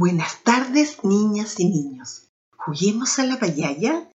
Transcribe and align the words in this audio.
Buenas 0.00 0.44
tardes, 0.44 1.02
niñas 1.02 1.58
y 1.58 1.68
niños. 1.68 2.30
¿Juguemos 2.56 3.18
a 3.18 3.26
la 3.26 3.40
payaya? 3.40 4.08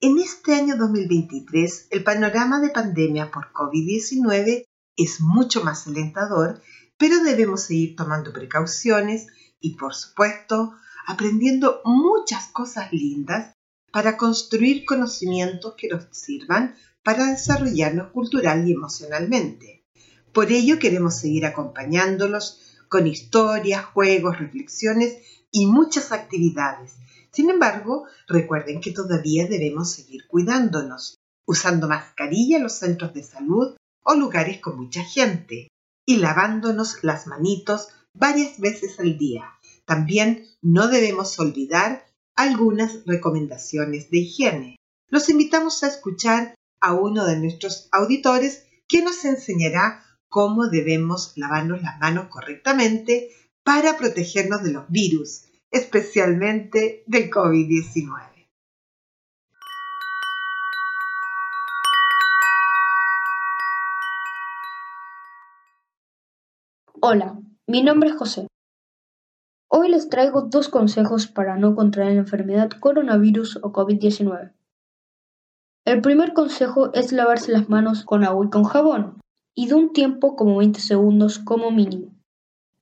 En 0.00 0.20
este 0.20 0.54
año 0.54 0.76
2023, 0.76 1.88
el 1.90 2.04
panorama 2.04 2.60
de 2.60 2.68
pandemia 2.68 3.32
por 3.32 3.52
COVID-19 3.52 4.66
es 4.96 5.20
mucho 5.20 5.64
más 5.64 5.88
alentador, 5.88 6.62
pero 6.96 7.24
debemos 7.24 7.62
seguir 7.62 7.96
tomando 7.96 8.32
precauciones 8.32 9.26
y, 9.58 9.74
por 9.74 9.96
supuesto, 9.96 10.74
aprendiendo 11.08 11.80
muchas 11.84 12.46
cosas 12.52 12.92
lindas 12.92 13.52
para 13.90 14.16
construir 14.16 14.84
conocimientos 14.84 15.74
que 15.76 15.88
nos 15.88 16.06
sirvan 16.12 16.76
para 17.02 17.32
desarrollarnos 17.32 18.12
cultural 18.12 18.68
y 18.68 18.74
emocionalmente. 18.74 19.84
Por 20.32 20.52
ello 20.52 20.78
queremos 20.78 21.16
seguir 21.16 21.46
acompañándolos 21.46 22.65
con 22.88 23.06
historias, 23.06 23.84
juegos, 23.86 24.38
reflexiones 24.38 25.18
y 25.50 25.66
muchas 25.66 26.12
actividades. 26.12 26.94
Sin 27.32 27.50
embargo, 27.50 28.06
recuerden 28.26 28.80
que 28.80 28.92
todavía 28.92 29.46
debemos 29.46 29.92
seguir 29.92 30.26
cuidándonos, 30.26 31.16
usando 31.46 31.88
mascarilla 31.88 32.56
en 32.56 32.62
los 32.62 32.74
centros 32.74 33.12
de 33.12 33.22
salud 33.22 33.76
o 34.02 34.14
lugares 34.14 34.60
con 34.60 34.78
mucha 34.78 35.02
gente 35.02 35.68
y 36.06 36.16
lavándonos 36.16 37.02
las 37.02 37.26
manitos 37.26 37.88
varias 38.14 38.58
veces 38.58 38.98
al 39.00 39.18
día. 39.18 39.44
También 39.84 40.46
no 40.62 40.88
debemos 40.88 41.38
olvidar 41.38 42.06
algunas 42.34 43.04
recomendaciones 43.04 44.10
de 44.10 44.18
higiene. 44.18 44.76
Los 45.08 45.28
invitamos 45.28 45.82
a 45.82 45.88
escuchar 45.88 46.54
a 46.80 46.94
uno 46.94 47.24
de 47.24 47.38
nuestros 47.38 47.88
auditores 47.92 48.66
que 48.88 49.02
nos 49.02 49.24
enseñará 49.24 50.04
cómo 50.28 50.68
debemos 50.68 51.32
lavarnos 51.36 51.82
las 51.82 51.98
manos 51.98 52.28
correctamente 52.28 53.30
para 53.62 53.96
protegernos 53.96 54.62
de 54.62 54.72
los 54.72 54.88
virus, 54.88 55.46
especialmente 55.70 57.02
del 57.06 57.30
COVID-19. 57.30 58.36
Hola, 67.00 67.38
mi 67.66 67.82
nombre 67.82 68.10
es 68.10 68.16
José. 68.16 68.46
Hoy 69.68 69.88
les 69.90 70.08
traigo 70.08 70.42
dos 70.42 70.68
consejos 70.68 71.26
para 71.26 71.56
no 71.56 71.74
contraer 71.74 72.14
la 72.14 72.20
enfermedad 72.20 72.70
coronavirus 72.80 73.58
o 73.62 73.72
COVID-19. 73.72 74.52
El 75.84 76.00
primer 76.00 76.32
consejo 76.32 76.92
es 76.94 77.12
lavarse 77.12 77.52
las 77.52 77.68
manos 77.68 78.04
con 78.04 78.24
agua 78.24 78.46
y 78.46 78.50
con 78.50 78.64
jabón 78.64 79.20
y 79.56 79.66
de 79.66 79.74
un 79.74 79.92
tiempo 79.92 80.36
como 80.36 80.58
20 80.58 80.78
segundos 80.80 81.40
como 81.40 81.72
mínimo. 81.72 82.14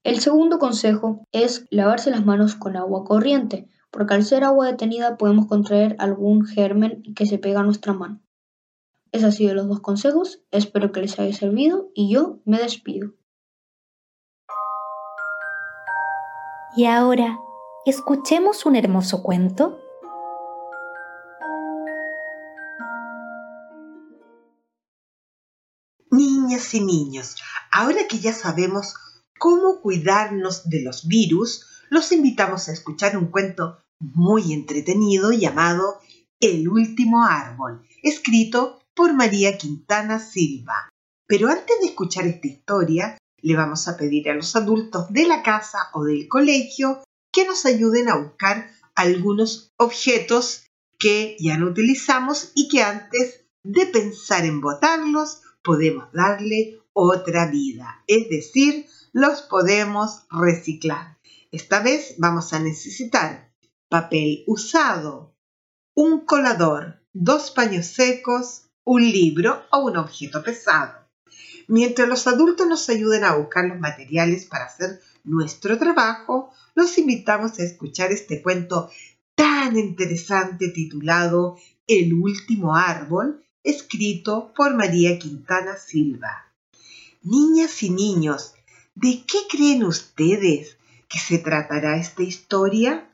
El 0.03 0.21
segundo 0.21 0.59
consejo 0.59 1.25
es 1.33 1.67
lavarse 1.71 2.11
las 2.11 2.27
manos 2.27 2.57
con 2.57 2.77
agua 2.77 3.05
corriente, 3.05 3.69
porque 3.91 4.13
al 4.13 4.25
ser 4.25 4.45
agua 4.45 4.67
detenida 4.67 5.17
podemos 5.17 5.47
contraer 5.47 5.97
algún 6.01 6.45
germen 6.45 7.03
que 7.15 7.25
se 7.25 7.39
pega 7.39 7.61
a 7.61 7.63
nuestra 7.63 7.95
mano. 7.95 8.21
Esos 9.13 9.27
han 9.27 9.33
sido 9.33 9.55
los 9.55 9.69
dos 9.69 9.81
consejos, 9.81 10.43
espero 10.51 10.91
que 10.91 11.01
les 11.01 11.19
haya 11.21 11.33
servido 11.33 11.91
y 11.95 12.13
yo 12.13 12.41
me 12.45 12.59
despido. 12.59 13.13
Y 16.77 16.87
ahora, 16.87 17.39
escuchemos 17.87 18.67
un 18.67 18.75
hermoso 18.75 19.23
cuento 19.23 19.79
Y 26.73 26.81
niños, 26.81 27.37
ahora 27.71 28.09
que 28.09 28.19
ya 28.19 28.33
sabemos 28.33 28.95
cómo 29.39 29.81
cuidarnos 29.81 30.69
de 30.71 30.83
los 30.83 31.07
virus, 31.07 31.67
los 31.91 32.11
invitamos 32.13 32.69
a 32.69 32.73
escuchar 32.73 33.19
un 33.19 33.27
cuento 33.27 33.81
muy 34.01 34.53
entretenido 34.53 35.33
llamado 35.33 36.01
El 36.41 36.69
último 36.69 37.25
árbol, 37.25 37.87
escrito 38.03 38.81
por 38.95 39.13
María 39.13 39.59
Quintana 39.59 40.19
Silva. 40.19 40.89
Pero 41.27 41.49
antes 41.49 41.81
de 41.81 41.87
escuchar 41.87 42.27
esta 42.27 42.47
historia, 42.47 43.19
le 43.43 43.57
vamos 43.57 43.87
a 43.89 43.97
pedir 43.97 44.31
a 44.31 44.35
los 44.35 44.57
adultos 44.57 45.13
de 45.13 45.27
la 45.27 45.43
casa 45.43 45.91
o 45.93 46.05
del 46.05 46.29
colegio 46.29 47.05
que 47.33 47.47
nos 47.47 47.67
ayuden 47.67 48.09
a 48.09 48.17
buscar 48.17 48.71
algunos 48.95 49.71
objetos 49.77 50.65
que 50.99 51.37
ya 51.39 51.59
no 51.59 51.67
utilizamos 51.67 52.53
y 52.55 52.69
que 52.69 52.83
antes 52.83 53.45
de 53.65 53.87
pensar 53.87 54.45
en 54.45 54.61
botarlos, 54.61 55.43
podemos 55.65 56.13
darle 56.13 56.79
otra 56.93 57.47
vida, 57.51 58.05
es 58.07 58.29
decir, 58.29 58.87
los 59.13 59.43
podemos 59.43 60.27
reciclar. 60.31 61.19
Esta 61.51 61.83
vez 61.83 62.15
vamos 62.19 62.53
a 62.53 62.61
necesitar 62.61 63.51
papel 63.89 64.45
usado, 64.47 65.35
un 65.95 66.25
colador, 66.25 67.01
dos 67.13 67.51
paños 67.51 67.87
secos, 67.87 68.67
un 68.85 69.03
libro 69.03 69.63
o 69.73 69.87
un 69.87 69.97
objeto 69.97 70.43
pesado. 70.43 71.09
Mientras 71.69 72.09
los 72.09 72.27
adultos 72.27 72.67
nos 72.67 72.89
ayuden 72.89 73.25
a 73.25 73.37
buscar 73.37 73.65
los 73.65 73.81
materiales 73.81 74.45
para 74.45 74.67
hacer 74.67 75.01
nuestro 75.25 75.79
trabajo, 75.79 76.53
los 76.75 76.99
invitamos 76.99 77.59
a 77.59 77.63
escuchar 77.63 78.13
este 78.13 78.43
cuento 78.43 78.91
tan 79.35 79.79
interesante 79.79 80.69
titulado 80.69 81.57
El 81.87 82.15
último 82.15 82.77
árbol 82.77 83.44
escrito 83.65 84.53
por 84.55 84.75
María 84.75 85.19
Quintana 85.19 85.77
Silva. 85.77 86.53
Niñas 87.23 87.83
y 87.83 87.91
niños, 87.91 88.55
¿de 88.95 89.25
qué 89.27 89.39
creen 89.51 89.83
ustedes 89.85 90.77
que 91.09 91.19
se 91.19 91.39
tratará 91.39 91.97
esta 91.97 92.23
historia? 92.23 93.11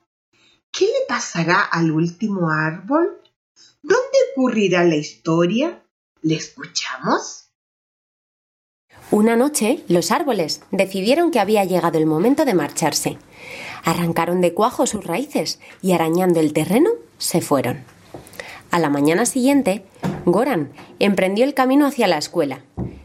¿Qué 0.73 0.87
le 0.87 1.07
pasará 1.09 1.61
al 1.61 1.93
último 1.93 2.51
árbol? 2.51 3.23
¿Dónde 3.83 4.19
ocurrirá 4.33 4.85
la 4.85 4.97
historia? 4.97 5.83
¿Le 6.23 6.35
escuchamos? 6.35 7.51
Una 9.13 9.37
noche, 9.37 9.85
los 9.89 10.13
árboles 10.13 10.63
decidieron 10.71 11.31
que 11.31 11.41
había 11.41 11.65
llegado 11.65 11.99
el 11.99 12.07
momento 12.07 12.45
de 12.45 12.55
marcharse. 12.55 13.19
Arrancaron 13.85 14.41
de 14.41 14.55
cuajo 14.55 14.87
sus 14.87 15.05
raíces 15.05 15.59
y 15.83 15.93
arañando 15.93 16.39
el 16.39 16.53
terreno 16.53 16.91
se 17.19 17.41
fueron. 17.41 17.85
A 18.71 18.79
la 18.79 18.89
mañana 18.89 19.27
siguiente, 19.27 19.85
Goran 20.25 20.73
emprendió 20.99 21.45
el 21.45 21.55
camino 21.55 21.87
hacia 21.87 22.07
la 22.07 22.19
escuela. 22.19 22.61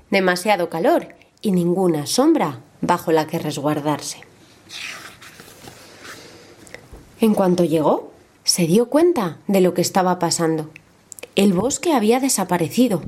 Demasiado 0.10 0.70
calor 0.70 1.16
y 1.42 1.52
ninguna 1.52 2.06
sombra 2.06 2.62
bajo 2.82 3.12
la 3.12 3.28
que 3.28 3.40
resguardarse. 3.40 4.22
En 7.22 7.34
cuanto 7.34 7.64
llegó, 7.64 8.12
se 8.44 8.68
dio 8.68 8.90
cuenta 8.90 9.38
de 9.48 9.62
lo 9.62 9.74
que 9.74 9.82
estaba 9.82 10.20
pasando. 10.20 10.70
El 11.36 11.54
bosque 11.54 11.94
había 11.94 12.20
desaparecido 12.20 13.02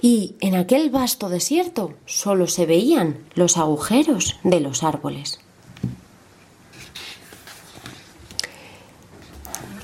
y 0.00 0.36
en 0.40 0.54
aquel 0.54 0.90
vasto 0.90 1.28
desierto 1.28 1.94
solo 2.06 2.46
se 2.46 2.66
veían 2.66 3.18
los 3.34 3.56
agujeros 3.56 4.38
de 4.44 4.60
los 4.60 4.82
árboles. 4.82 5.40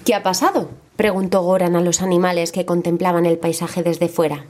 ¿Qué 0.05 0.15
ha 0.15 0.23
pasado? 0.23 0.71
Preguntó 1.01 1.41
Goran 1.41 1.77
a 1.77 1.81
los 1.81 2.03
animales 2.03 2.53
que 2.53 2.67
contemplaban 2.67 3.25
el 3.25 3.39
paisaje 3.39 3.83
desde 3.83 4.11
fuera. 4.11 4.45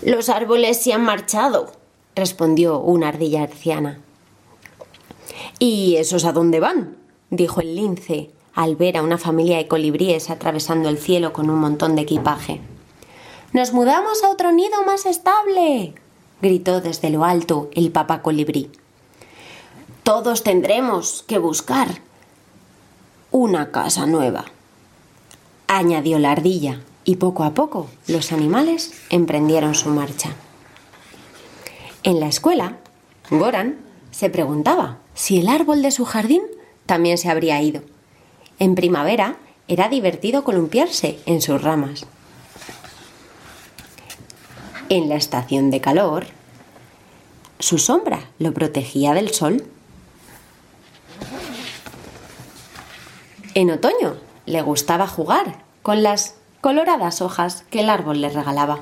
Los 0.00 0.30
árboles 0.30 0.82
se 0.82 0.94
han 0.94 1.04
marchado, 1.04 1.72
respondió 2.16 2.78
una 2.80 3.08
ardilla 3.08 3.42
anciana. 3.42 4.00
¿Y 5.58 5.96
esos 5.96 6.24
a 6.24 6.32
dónde 6.32 6.58
van? 6.58 6.96
dijo 7.28 7.60
el 7.60 7.76
lince 7.76 8.30
al 8.54 8.76
ver 8.76 8.96
a 8.96 9.02
una 9.02 9.18
familia 9.18 9.58
de 9.58 9.68
colibríes 9.68 10.30
atravesando 10.30 10.88
el 10.88 10.96
cielo 10.96 11.34
con 11.34 11.50
un 11.50 11.58
montón 11.58 11.96
de 11.96 12.02
equipaje. 12.02 12.62
Nos 13.52 13.74
mudamos 13.74 14.24
a 14.24 14.30
otro 14.30 14.52
nido 14.52 14.82
más 14.86 15.04
estable, 15.04 15.92
gritó 16.40 16.80
desde 16.80 17.10
lo 17.10 17.26
alto 17.26 17.68
el 17.74 17.92
papá 17.92 18.22
colibrí. 18.22 18.70
Todos 20.02 20.44
tendremos 20.44 21.24
que 21.28 21.36
buscar 21.36 22.00
una 23.30 23.70
casa 23.70 24.06
nueva, 24.06 24.46
añadió 25.78 26.18
la 26.18 26.32
ardilla, 26.32 26.80
y 27.04 27.16
poco 27.16 27.44
a 27.44 27.54
poco 27.54 27.88
los 28.06 28.32
animales 28.32 28.92
emprendieron 29.10 29.74
su 29.74 29.88
marcha. 29.88 30.30
En 32.02 32.20
la 32.20 32.26
escuela, 32.26 32.78
Goran 33.30 33.78
se 34.10 34.30
preguntaba 34.30 34.98
si 35.14 35.38
el 35.38 35.48
árbol 35.48 35.82
de 35.82 35.90
su 35.90 36.04
jardín 36.04 36.42
también 36.86 37.18
se 37.18 37.30
habría 37.30 37.60
ido. 37.60 37.82
En 38.58 38.74
primavera 38.74 39.36
era 39.68 39.88
divertido 39.88 40.44
columpiarse 40.44 41.18
en 41.26 41.40
sus 41.40 41.62
ramas. 41.62 42.06
En 44.88 45.08
la 45.08 45.16
estación 45.16 45.70
de 45.70 45.80
calor, 45.80 46.26
su 47.58 47.78
sombra 47.78 48.28
lo 48.38 48.52
protegía 48.52 49.14
del 49.14 49.30
sol. 49.30 49.64
En 53.54 53.70
otoño 53.70 54.16
le 54.46 54.62
gustaba 54.62 55.06
jugar 55.06 55.64
con 55.82 56.02
las 56.02 56.36
coloradas 56.60 57.22
hojas 57.22 57.64
que 57.70 57.80
el 57.80 57.90
árbol 57.90 58.20
le 58.20 58.28
regalaba. 58.28 58.80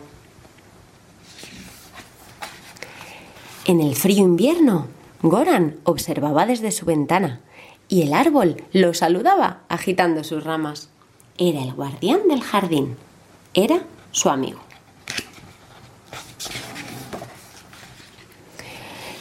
En 3.64 3.80
el 3.80 3.94
frío 3.94 4.24
invierno, 4.24 4.88
Goran 5.22 5.76
observaba 5.84 6.46
desde 6.46 6.72
su 6.72 6.86
ventana 6.86 7.40
y 7.88 8.02
el 8.02 8.14
árbol 8.14 8.62
lo 8.72 8.94
saludaba 8.94 9.60
agitando 9.68 10.24
sus 10.24 10.44
ramas. 10.44 10.88
Era 11.38 11.62
el 11.62 11.72
guardián 11.74 12.28
del 12.28 12.42
jardín. 12.42 12.96
Era 13.54 13.82
su 14.12 14.30
amigo. 14.30 14.60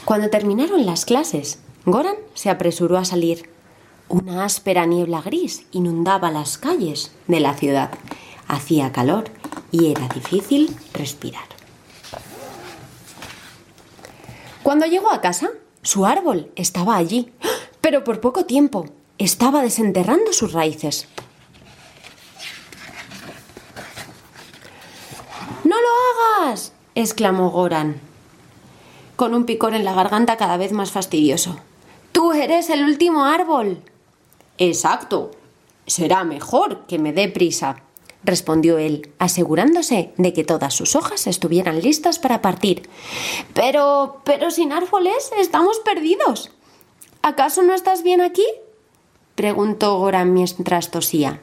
Cuando 0.05 0.29
terminaron 0.29 0.85
las 0.85 1.05
clases, 1.05 1.59
Goran 1.85 2.15
se 2.33 2.49
apresuró 2.49 2.97
a 2.97 3.05
salir. 3.05 3.49
Una 4.09 4.43
áspera 4.43 4.87
niebla 4.87 5.21
gris 5.21 5.67
inundaba 5.71 6.31
las 6.31 6.57
calles 6.57 7.11
de 7.27 7.39
la 7.39 7.53
ciudad. 7.53 7.91
Hacía 8.47 8.91
calor 8.91 9.25
y 9.71 9.91
era 9.91 10.07
difícil 10.07 10.75
respirar. 10.93 11.45
Cuando 14.63 14.87
llegó 14.87 15.11
a 15.11 15.21
casa, 15.21 15.51
su 15.83 16.07
árbol 16.07 16.51
estaba 16.55 16.95
allí, 16.95 17.31
pero 17.81 18.03
por 18.03 18.19
poco 18.19 18.45
tiempo. 18.45 18.87
Estaba 19.19 19.61
desenterrando 19.61 20.33
sus 20.33 20.53
raíces. 20.53 21.07
¡No 25.63 25.75
lo 25.75 26.45
hagas! 26.47 26.73
exclamó 26.95 27.51
Goran, 27.51 28.01
con 29.15 29.35
un 29.35 29.45
picor 29.45 29.75
en 29.75 29.85
la 29.85 29.93
garganta 29.93 30.35
cada 30.37 30.57
vez 30.57 30.71
más 30.71 30.91
fastidioso. 30.91 31.59
Tú 32.11 32.31
eres 32.31 32.71
el 32.71 32.83
último 32.83 33.25
árbol. 33.25 33.83
Exacto. 34.59 35.31
Será 35.87 36.23
mejor 36.23 36.85
que 36.85 36.99
me 36.99 37.13
dé 37.13 37.29
prisa, 37.29 37.81
respondió 38.23 38.77
él, 38.77 39.11
asegurándose 39.17 40.11
de 40.17 40.33
que 40.33 40.43
todas 40.43 40.73
sus 40.73 40.95
hojas 40.95 41.25
estuvieran 41.25 41.81
listas 41.81 42.19
para 42.19 42.41
partir. 42.41 42.87
Pero, 43.53 44.21
pero 44.25 44.51
sin 44.51 44.71
árboles 44.73 45.31
estamos 45.39 45.79
perdidos. 45.79 46.51
¿Acaso 47.21 47.63
no 47.63 47.73
estás 47.73 48.03
bien 48.03 48.21
aquí? 48.21 48.45
preguntó 49.35 49.97
Goran 49.97 50.33
mientras 50.33 50.91
tosía. 50.91 51.41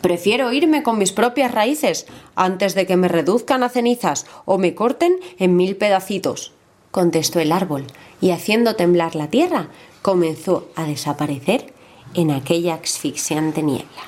Prefiero 0.00 0.52
irme 0.52 0.82
con 0.82 0.98
mis 0.98 1.12
propias 1.12 1.52
raíces 1.52 2.06
antes 2.34 2.74
de 2.74 2.86
que 2.86 2.96
me 2.96 3.08
reduzcan 3.08 3.62
a 3.62 3.68
cenizas 3.68 4.26
o 4.46 4.58
me 4.58 4.74
corten 4.74 5.18
en 5.38 5.56
mil 5.56 5.76
pedacitos, 5.76 6.52
contestó 6.90 7.40
el 7.40 7.52
árbol, 7.52 7.86
y 8.20 8.30
haciendo 8.30 8.76
temblar 8.76 9.14
la 9.14 9.28
tierra, 9.28 9.68
comenzó 10.02 10.68
a 10.76 10.84
desaparecer 10.84 11.73
en 12.14 12.30
aquella 12.30 12.74
asfixiante 12.74 13.62
niebla. 13.62 14.02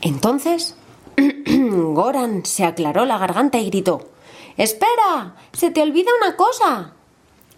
Entonces, 0.00 0.76
Goran 1.46 2.44
se 2.44 2.64
aclaró 2.64 3.04
la 3.04 3.18
garganta 3.18 3.58
y 3.58 3.66
gritó 3.66 4.08
Espera. 4.56 5.36
se 5.52 5.70
te 5.70 5.82
olvida 5.82 6.10
una 6.20 6.36
cosa. 6.36 6.92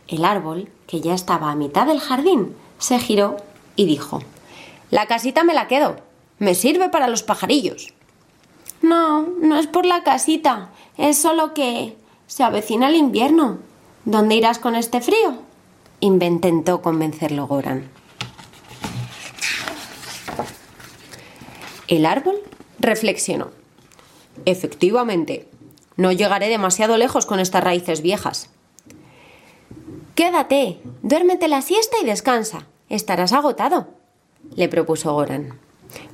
El 0.07 0.25
árbol, 0.25 0.69
que 0.87 1.01
ya 1.01 1.15
estaba 1.15 1.51
a 1.51 1.55
mitad 1.55 1.87
del 1.87 2.01
jardín, 2.01 2.55
se 2.79 2.99
giró 2.99 3.37
y 3.77 3.87
dijo 3.87 4.21
La 4.91 5.07
casita 5.07 5.45
me 5.45 5.55
la 5.55 5.67
quedo. 5.67 5.97
Me 6.39 6.55
sirve 6.55 6.89
para 6.89 7.09
los 7.09 7.23
pajarillos. 7.23 7.95
No, 8.83 9.23
no 9.23 9.59
es 9.59 9.67
por 9.67 9.85
la 9.85 10.03
casita. 10.03 10.71
Es 10.97 11.19
solo 11.19 11.55
que 11.55 11.97
se 12.27 12.43
avecina 12.43 12.89
el 12.89 12.97
invierno. 12.97 13.59
¿Dónde 14.05 14.37
irás 14.37 14.59
con 14.59 14.75
este 14.75 15.01
frío? 15.01 15.35
Intentó 16.01 16.81
convencerlo 16.81 17.47
Goran. 17.47 18.00
El 21.91 22.07
árbol 22.07 22.37
reflexionó. 22.79 23.51
Efectivamente, 24.45 25.49
no 25.97 26.13
llegaré 26.13 26.49
demasiado 26.49 26.97
lejos 26.97 27.27
con 27.27 27.41
estas 27.41 27.65
raíces 27.65 28.01
viejas. 28.01 28.49
Quédate, 30.15 30.79
duérmete 31.03 31.49
la 31.49 31.63
siesta 31.63 31.97
y 32.01 32.07
descansa. 32.07 32.69
Estarás 32.89 33.33
agotado, 33.33 33.89
le 34.55 34.69
propuso 34.69 35.13
Goran. 35.13 35.59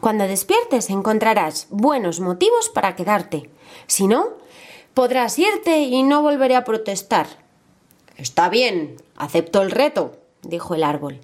Cuando 0.01 0.27
despiertes 0.27 0.89
encontrarás 0.89 1.67
buenos 1.69 2.21
motivos 2.21 2.71
para 2.71 2.97
quedarte. 2.97 3.51
Si 3.87 4.07
no, 4.07 4.29
podrás 4.95 5.39
irte 5.39 5.81
y 5.81 6.03
no 6.05 6.23
volveré 6.23 6.57
a 6.57 6.65
protestar. 6.65 7.27
Está 8.17 8.49
bien, 8.49 8.97
acepto 9.15 9.61
el 9.61 9.71
reto, 9.71 10.17
dijo 10.41 10.75
el 10.75 10.85
árbol. 10.85 11.21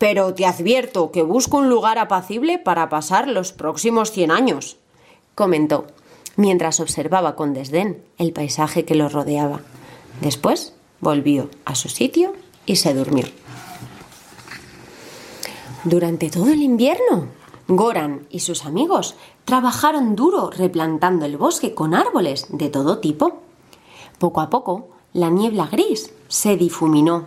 Pero 0.00 0.32
te 0.32 0.46
advierto 0.46 1.10
que 1.10 1.22
busco 1.22 1.58
un 1.58 1.68
lugar 1.68 1.98
apacible 1.98 2.58
para 2.58 2.88
pasar 2.88 3.28
los 3.28 3.52
próximos 3.52 4.10
cien 4.12 4.30
años, 4.30 4.78
comentó, 5.34 5.88
mientras 6.36 6.80
observaba 6.80 7.36
con 7.36 7.52
desdén 7.52 8.02
el 8.16 8.32
paisaje 8.32 8.86
que 8.86 8.94
lo 8.94 9.10
rodeaba. 9.10 9.60
Después 10.22 10.72
volvió 11.02 11.50
a 11.66 11.74
su 11.74 11.90
sitio 11.90 12.32
y 12.64 12.76
se 12.76 12.94
durmió. 12.94 13.26
Durante 15.84 16.30
todo 16.30 16.48
el 16.48 16.62
invierno, 16.62 17.26
Goran 17.68 18.26
y 18.30 18.40
sus 18.40 18.64
amigos 18.64 19.16
trabajaron 19.44 20.16
duro 20.16 20.48
replantando 20.48 21.26
el 21.26 21.36
bosque 21.36 21.74
con 21.74 21.92
árboles 21.92 22.46
de 22.48 22.70
todo 22.70 23.00
tipo. 23.00 23.42
Poco 24.18 24.40
a 24.40 24.48
poco, 24.48 24.88
la 25.12 25.28
niebla 25.28 25.66
gris 25.66 26.14
se 26.28 26.56
difuminó. 26.56 27.26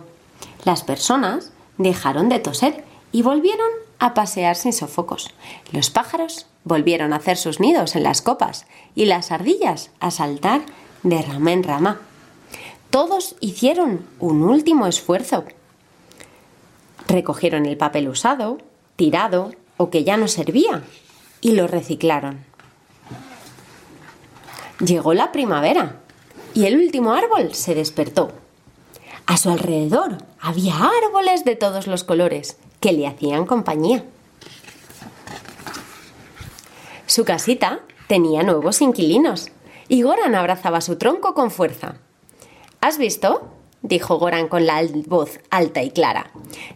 Las 0.64 0.82
personas 0.82 1.52
dejaron 1.78 2.28
de 2.28 2.38
toser 2.38 2.84
y 3.12 3.22
volvieron 3.22 3.68
a 3.98 4.14
pasear 4.14 4.56
sin 4.56 4.72
sofocos. 4.72 5.30
Los 5.72 5.90
pájaros 5.90 6.46
volvieron 6.64 7.12
a 7.12 7.16
hacer 7.16 7.36
sus 7.36 7.60
nidos 7.60 7.96
en 7.96 8.02
las 8.02 8.22
copas 8.22 8.66
y 8.94 9.06
las 9.06 9.30
ardillas 9.30 9.90
a 10.00 10.10
saltar 10.10 10.62
de 11.02 11.22
rama 11.22 11.52
en 11.52 11.62
rama. 11.62 12.00
Todos 12.90 13.36
hicieron 13.40 14.06
un 14.20 14.42
último 14.42 14.86
esfuerzo. 14.86 15.44
Recogieron 17.08 17.66
el 17.66 17.76
papel 17.76 18.08
usado, 18.08 18.58
tirado 18.96 19.52
o 19.76 19.90
que 19.90 20.04
ya 20.04 20.16
no 20.16 20.28
servía 20.28 20.82
y 21.40 21.52
lo 21.52 21.66
reciclaron. 21.66 22.44
Llegó 24.84 25.14
la 25.14 25.32
primavera 25.32 26.00
y 26.54 26.66
el 26.66 26.76
último 26.76 27.12
árbol 27.14 27.54
se 27.54 27.74
despertó 27.74 28.32
a 29.26 29.36
su 29.36 29.50
alrededor 29.50 30.18
había 30.40 30.74
árboles 30.76 31.44
de 31.44 31.56
todos 31.56 31.86
los 31.86 32.04
colores 32.04 32.58
que 32.80 32.92
le 32.92 33.06
hacían 33.06 33.46
compañía. 33.46 34.04
Su 37.06 37.24
casita 37.24 37.80
tenía 38.06 38.42
nuevos 38.42 38.80
inquilinos 38.82 39.50
y 39.88 40.02
Goran 40.02 40.34
abrazaba 40.34 40.80
su 40.80 40.96
tronco 40.96 41.34
con 41.34 41.50
fuerza. 41.50 41.96
¿Has 42.80 42.98
visto? 42.98 43.48
dijo 43.82 44.18
Goran 44.18 44.48
con 44.48 44.66
la 44.66 44.82
voz 45.06 45.40
alta 45.50 45.82
y 45.82 45.90
clara. 45.90 46.30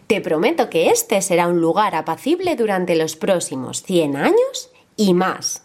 Te 0.07 0.21
prometo 0.21 0.69
que 0.69 0.89
este 0.89 1.21
será 1.21 1.47
un 1.47 1.59
lugar 1.59 1.95
apacible 1.95 2.55
durante 2.55 2.95
los 2.95 3.15
próximos 3.15 3.83
cien 3.83 4.15
años 4.15 4.69
y 4.95 5.13
más. 5.13 5.63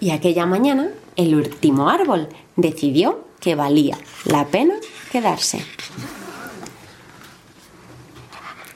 Y 0.00 0.10
aquella 0.10 0.46
mañana 0.46 0.90
el 1.16 1.34
último 1.34 1.88
árbol 1.88 2.28
decidió 2.56 3.24
que 3.40 3.54
valía 3.54 3.96
la 4.24 4.46
pena 4.46 4.74
quedarse. 5.08 5.64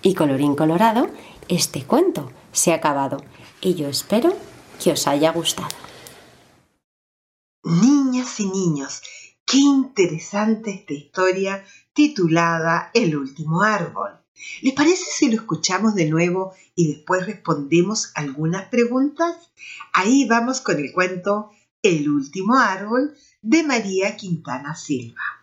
Y 0.03 0.15
colorín 0.15 0.57
colorado, 0.57 1.09
este 1.49 1.85
cuento 1.85 2.33
se 2.53 2.73
ha 2.73 2.77
acabado 2.77 3.23
y 3.61 3.75
yo 3.75 3.89
espero 3.89 4.37
que 4.83 4.93
os 4.93 5.07
haya 5.07 5.31
gustado. 5.33 5.77
Niñas 7.63 8.41
y 8.41 8.47
niños, 8.47 9.01
Qué 9.53 9.59
interesante 9.59 10.71
esta 10.71 10.95
historia 10.95 11.65
titulada 11.93 12.91
El 12.95 13.17
último 13.17 13.63
árbol. 13.63 14.13
¿Les 14.63 14.73
parece 14.73 15.05
si 15.05 15.29
lo 15.29 15.35
escuchamos 15.35 15.95
de 15.95 16.09
nuevo 16.09 16.55
y 16.75 16.95
después 16.95 17.27
respondemos 17.27 18.13
algunas 18.15 18.69
preguntas? 18.69 19.37
Ahí 19.93 20.27
vamos 20.27 20.63
con 20.63 20.79
el 20.79 20.91
cuento 20.93 21.51
El 21.83 22.09
último 22.09 22.57
árbol 22.57 23.15
de 23.43 23.63
María 23.63 24.17
Quintana 24.17 24.75
Silva. 24.75 25.42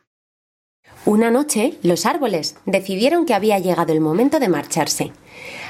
Una 1.06 1.32
noche, 1.32 1.78
los 1.82 2.06
árboles 2.06 2.56
decidieron 2.66 3.26
que 3.26 3.34
había 3.34 3.58
llegado 3.58 3.94
el 3.94 4.02
momento 4.02 4.40
de 4.40 4.50
marcharse. 4.50 5.12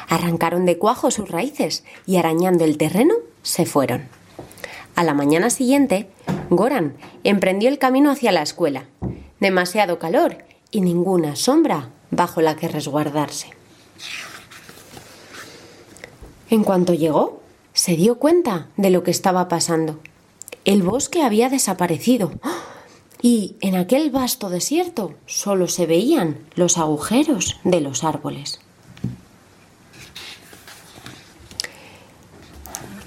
Arrancaron 0.08 0.66
de 0.66 0.78
cuajo 0.78 1.12
sus 1.12 1.30
raíces 1.30 1.84
y 2.06 2.18
arañando 2.18 2.66
el 2.66 2.78
terreno 2.78 3.14
se 3.44 3.66
fueron. 3.66 4.08
A 4.96 5.04
la 5.04 5.14
mañana 5.14 5.50
siguiente, 5.50 6.10
Goran 6.50 6.96
emprendió 7.24 7.70
el 7.70 7.78
camino 7.78 8.12
hacia 8.12 8.32
la 8.32 8.42
escuela. 8.42 8.86
Demasiado 9.40 10.00
calor 10.00 10.40
y 10.72 10.82
ninguna 10.82 11.36
sombra 11.36 11.90
bajo 12.12 12.42
la 12.42 12.56
que 12.56 12.68
resguardarse. 12.68 13.52
En 16.50 16.64
cuanto 16.64 16.94
llegó, 16.96 17.42
se 17.74 17.96
dio 17.96 18.18
cuenta 18.18 18.68
de 18.78 18.90
lo 18.90 19.04
que 19.04 19.12
estaba 19.12 19.48
pasando. 19.48 20.00
El 20.66 20.82
bosque 20.82 21.22
había 21.22 21.50
desaparecido 21.50 22.32
y 23.22 23.56
en 23.62 23.76
aquel 23.76 24.12
vasto 24.12 24.50
desierto 24.50 25.14
solo 25.26 25.68
se 25.68 25.86
veían 25.86 26.38
los 26.56 26.78
agujeros 26.78 27.58
de 27.64 27.82
los 27.82 28.04
árboles. 28.04 28.60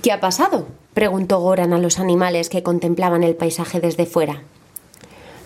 ¿Qué 0.03 0.13
ha 0.13 0.21
pasado? 0.21 0.67
preguntó 0.95 1.39
Goran 1.41 1.73
a 1.73 1.79
los 1.79 1.99
animales 1.99 2.49
que 2.49 2.63
contemplaban 2.63 3.23
el 3.23 3.37
paisaje 3.37 3.81
desde 3.81 4.05
fuera. 4.05 4.43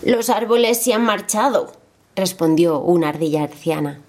Los 0.03 0.29
árboles 0.29 0.83
se 0.83 0.93
han 0.93 1.03
marchado, 1.03 1.71
respondió 2.15 2.79
una 2.79 3.09
ardilla 3.09 3.43
anciana. 3.43 4.01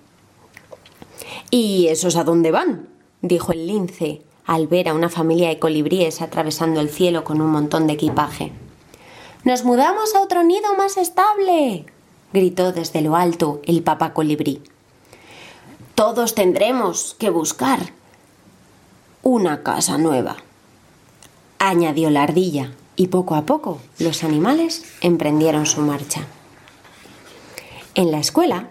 ¿Y 1.50 1.86
esos 1.88 2.16
a 2.16 2.24
dónde 2.24 2.50
van? 2.50 2.88
dijo 3.22 3.52
el 3.52 3.66
lince 3.66 4.22
al 4.46 4.66
ver 4.66 4.88
a 4.88 4.94
una 4.94 5.10
familia 5.10 5.48
de 5.50 5.58
colibríes 5.58 6.22
atravesando 6.22 6.80
el 6.80 6.88
cielo 6.88 7.22
con 7.22 7.40
un 7.40 7.50
montón 7.50 7.86
de 7.86 7.92
equipaje. 7.92 8.52
Nos 9.48 9.64
mudamos 9.64 10.14
a 10.14 10.20
otro 10.20 10.44
nido 10.44 10.74
más 10.76 10.98
estable, 10.98 11.86
gritó 12.34 12.70
desde 12.72 13.00
lo 13.00 13.16
alto 13.16 13.62
el 13.64 13.82
papá 13.82 14.12
colibrí. 14.12 14.60
Todos 15.94 16.34
tendremos 16.34 17.16
que 17.18 17.30
buscar 17.30 17.94
una 19.22 19.62
casa 19.62 19.96
nueva, 19.96 20.36
añadió 21.58 22.10
la 22.10 22.24
ardilla, 22.24 22.72
y 22.94 23.06
poco 23.06 23.36
a 23.36 23.46
poco 23.46 23.78
los 23.98 24.22
animales 24.22 24.84
emprendieron 25.00 25.64
su 25.64 25.80
marcha. 25.80 26.26
En 27.94 28.10
la 28.10 28.18
escuela, 28.18 28.68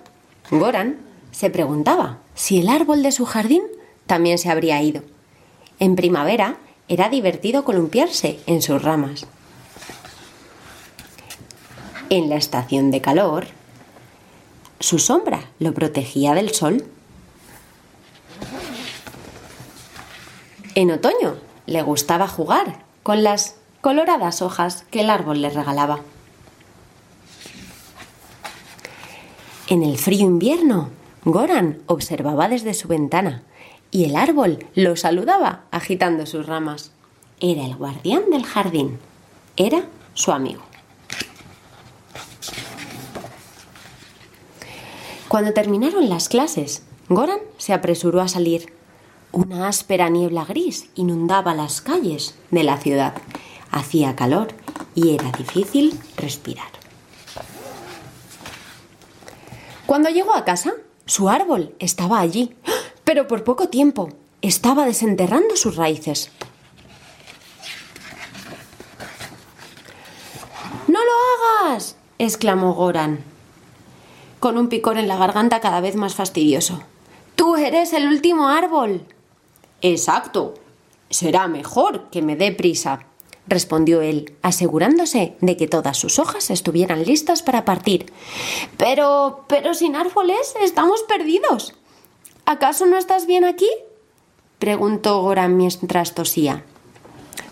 Goran 0.51 0.99
se 1.31 1.49
preguntaba 1.49 2.19
si 2.35 2.59
el 2.59 2.69
árbol 2.69 3.01
de 3.01 3.11
su 3.11 3.25
jardín 3.25 3.63
también 4.05 4.37
se 4.37 4.51
habría 4.51 4.79
ido. 4.83 5.01
En 5.79 5.95
primavera 5.95 6.57
era 6.87 7.09
divertido 7.09 7.65
columpiarse 7.65 8.39
en 8.45 8.61
sus 8.61 8.83
ramas. 8.83 9.25
En 12.09 12.29
la 12.29 12.37
estación 12.37 12.89
de 12.89 13.01
calor, 13.01 13.47
su 14.79 14.97
sombra 14.97 15.49
lo 15.59 15.73
protegía 15.73 16.33
del 16.33 16.53
sol. 16.53 16.85
En 20.75 20.91
otoño 20.91 21.35
le 21.65 21.81
gustaba 21.81 22.29
jugar 22.29 22.85
con 23.03 23.23
las 23.23 23.55
coloradas 23.81 24.41
hojas 24.41 24.85
que 24.89 25.01
el 25.01 25.09
árbol 25.09 25.41
le 25.41 25.49
regalaba. 25.49 25.99
En 29.67 29.83
el 29.83 29.97
frío 29.97 30.25
invierno, 30.25 30.89
Goran 31.25 31.79
observaba 31.87 32.47
desde 32.47 32.73
su 32.73 32.87
ventana 32.87 33.43
y 33.91 34.05
el 34.05 34.15
árbol 34.15 34.65
lo 34.75 34.95
saludaba 34.95 35.63
agitando 35.71 36.25
sus 36.25 36.45
ramas. 36.45 36.91
Era 37.41 37.65
el 37.65 37.75
guardián 37.75 38.29
del 38.31 38.45
jardín. 38.45 38.97
Era 39.57 39.83
su 40.13 40.31
amigo. 40.31 40.66
Cuando 45.27 45.51
terminaron 45.53 46.07
las 46.07 46.29
clases, 46.29 46.83
Goran 47.09 47.39
se 47.57 47.73
apresuró 47.73 48.21
a 48.21 48.29
salir. 48.29 48.73
Una 49.33 49.67
áspera 49.67 50.09
niebla 50.09 50.45
gris 50.45 50.89
inundaba 50.95 51.53
las 51.53 51.81
calles 51.81 52.35
de 52.49 52.63
la 52.63 52.77
ciudad. 52.77 53.13
Hacía 53.69 54.15
calor 54.15 54.47
y 54.95 55.15
era 55.15 55.29
difícil 55.31 55.99
respirar. 56.15 56.69
Cuando 59.85 60.09
llegó 60.09 60.33
a 60.33 60.45
casa, 60.45 60.73
su 61.05 61.29
árbol 61.29 61.75
estaba 61.79 62.19
allí, 62.19 62.55
pero 63.03 63.27
por 63.27 63.43
poco 63.43 63.67
tiempo. 63.67 64.09
Estaba 64.41 64.85
desenterrando 64.85 65.55
sus 65.57 65.75
raíces. 65.75 66.31
¡No 70.87 70.99
lo 70.99 71.65
hagas! 71.65 71.97
exclamó 72.17 72.73
Goran, 72.73 73.23
con 74.47 74.57
un 74.57 74.69
picor 74.69 74.97
en 74.97 75.09
la 75.09 75.17
garganta 75.17 75.59
cada 75.59 75.81
vez 75.81 75.97
más 75.97 76.15
fastidioso. 76.15 76.79
Tú 77.35 77.57
eres 77.57 77.91
el 77.91 78.07
último 78.07 78.47
árbol. 78.47 79.01
Exacto. 79.81 80.53
Será 81.09 81.49
mejor 81.49 82.09
que 82.11 82.21
me 82.21 82.37
dé 82.37 82.53
prisa, 82.53 83.07
respondió 83.45 83.99
él, 83.99 84.37
asegurándose 84.41 85.35
de 85.41 85.57
que 85.57 85.67
todas 85.67 85.97
sus 85.97 86.17
hojas 86.17 86.49
estuvieran 86.49 87.03
listas 87.03 87.43
para 87.43 87.65
partir. 87.65 88.05
Pero, 88.77 89.43
pero 89.49 89.73
sin 89.73 89.97
árboles 89.97 90.55
estamos 90.63 91.03
perdidos. 91.03 91.73
¿Acaso 92.45 92.85
no 92.85 92.97
estás 92.97 93.27
bien 93.27 93.43
aquí? 93.43 93.67
preguntó 94.59 95.23
Goran 95.23 95.57
mientras 95.57 96.15
tosía. 96.15 96.63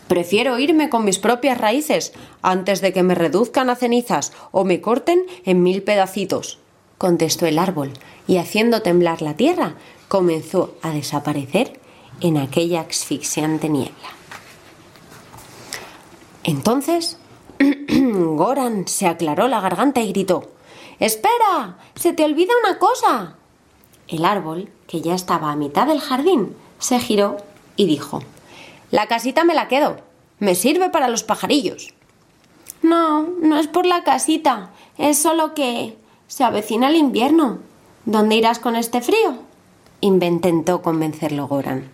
Prefiero 0.08 0.60
irme 0.60 0.90
con 0.90 1.04
mis 1.04 1.20
propias 1.20 1.58
raíces 1.58 2.14
antes 2.42 2.80
de 2.80 2.94
que 2.94 3.04
me 3.04 3.16
reduzcan 3.16 3.70
a 3.70 3.76
cenizas 3.76 4.32
o 4.54 4.64
me 4.64 4.80
corten 4.80 5.26
en 5.44 5.62
mil 5.62 5.84
pedacitos, 5.84 6.60
contestó 6.98 7.46
el 7.46 7.60
árbol, 7.60 7.94
y 8.28 8.38
haciendo 8.38 8.82
temblar 8.82 9.22
la 9.22 9.36
tierra, 9.36 9.76
comenzó 10.08 10.76
a 10.82 10.92
desaparecer 10.92 11.80
en 12.22 12.38
aquella 12.38 12.82
asfixiante 12.82 13.70
niebla. 13.70 14.10
Entonces, 16.44 17.18
Goran 17.90 18.88
se 18.88 19.08
aclaró 19.08 19.48
la 19.48 19.62
garganta 19.62 20.02
y 20.02 20.10
gritó 20.10 20.52
Espera. 21.00 21.78
se 21.96 22.14
te 22.14 22.24
olvida 22.24 22.54
una 22.64 22.78
cosa. 22.80 23.36
El 24.08 24.24
árbol, 24.24 24.70
que 24.88 25.02
ya 25.02 25.16
estaba 25.16 25.52
a 25.52 25.56
mitad 25.56 25.88
del 25.88 26.00
jardín, 26.00 26.56
se 26.80 27.00
giró 27.00 27.38
y 27.76 27.86
dijo 27.86 28.22
La 28.92 29.08
casita 29.08 29.44
me 29.44 29.56
la 29.56 29.68
quedo. 29.68 29.98
Me 30.40 30.56
sirve 30.56 30.90
para 30.90 31.10
los 31.10 31.24
pajarillos. 31.24 31.94
No, 32.82 33.24
no 33.24 33.58
es 33.58 33.68
por 33.68 33.86
la 33.86 34.04
casita. 34.04 34.72
Es 34.98 35.18
solo 35.18 35.54
que 35.54 35.98
se 36.36 36.44
avecina 36.44 36.90
el 36.90 36.98
invierno. 36.98 37.60
¿Dónde 38.04 38.36
irás 38.36 38.60
con 38.60 38.76
este 38.76 39.00
frío? 39.00 39.38
Intentó 40.02 40.82
convencerlo 40.82 41.48
Goran. 41.48 41.90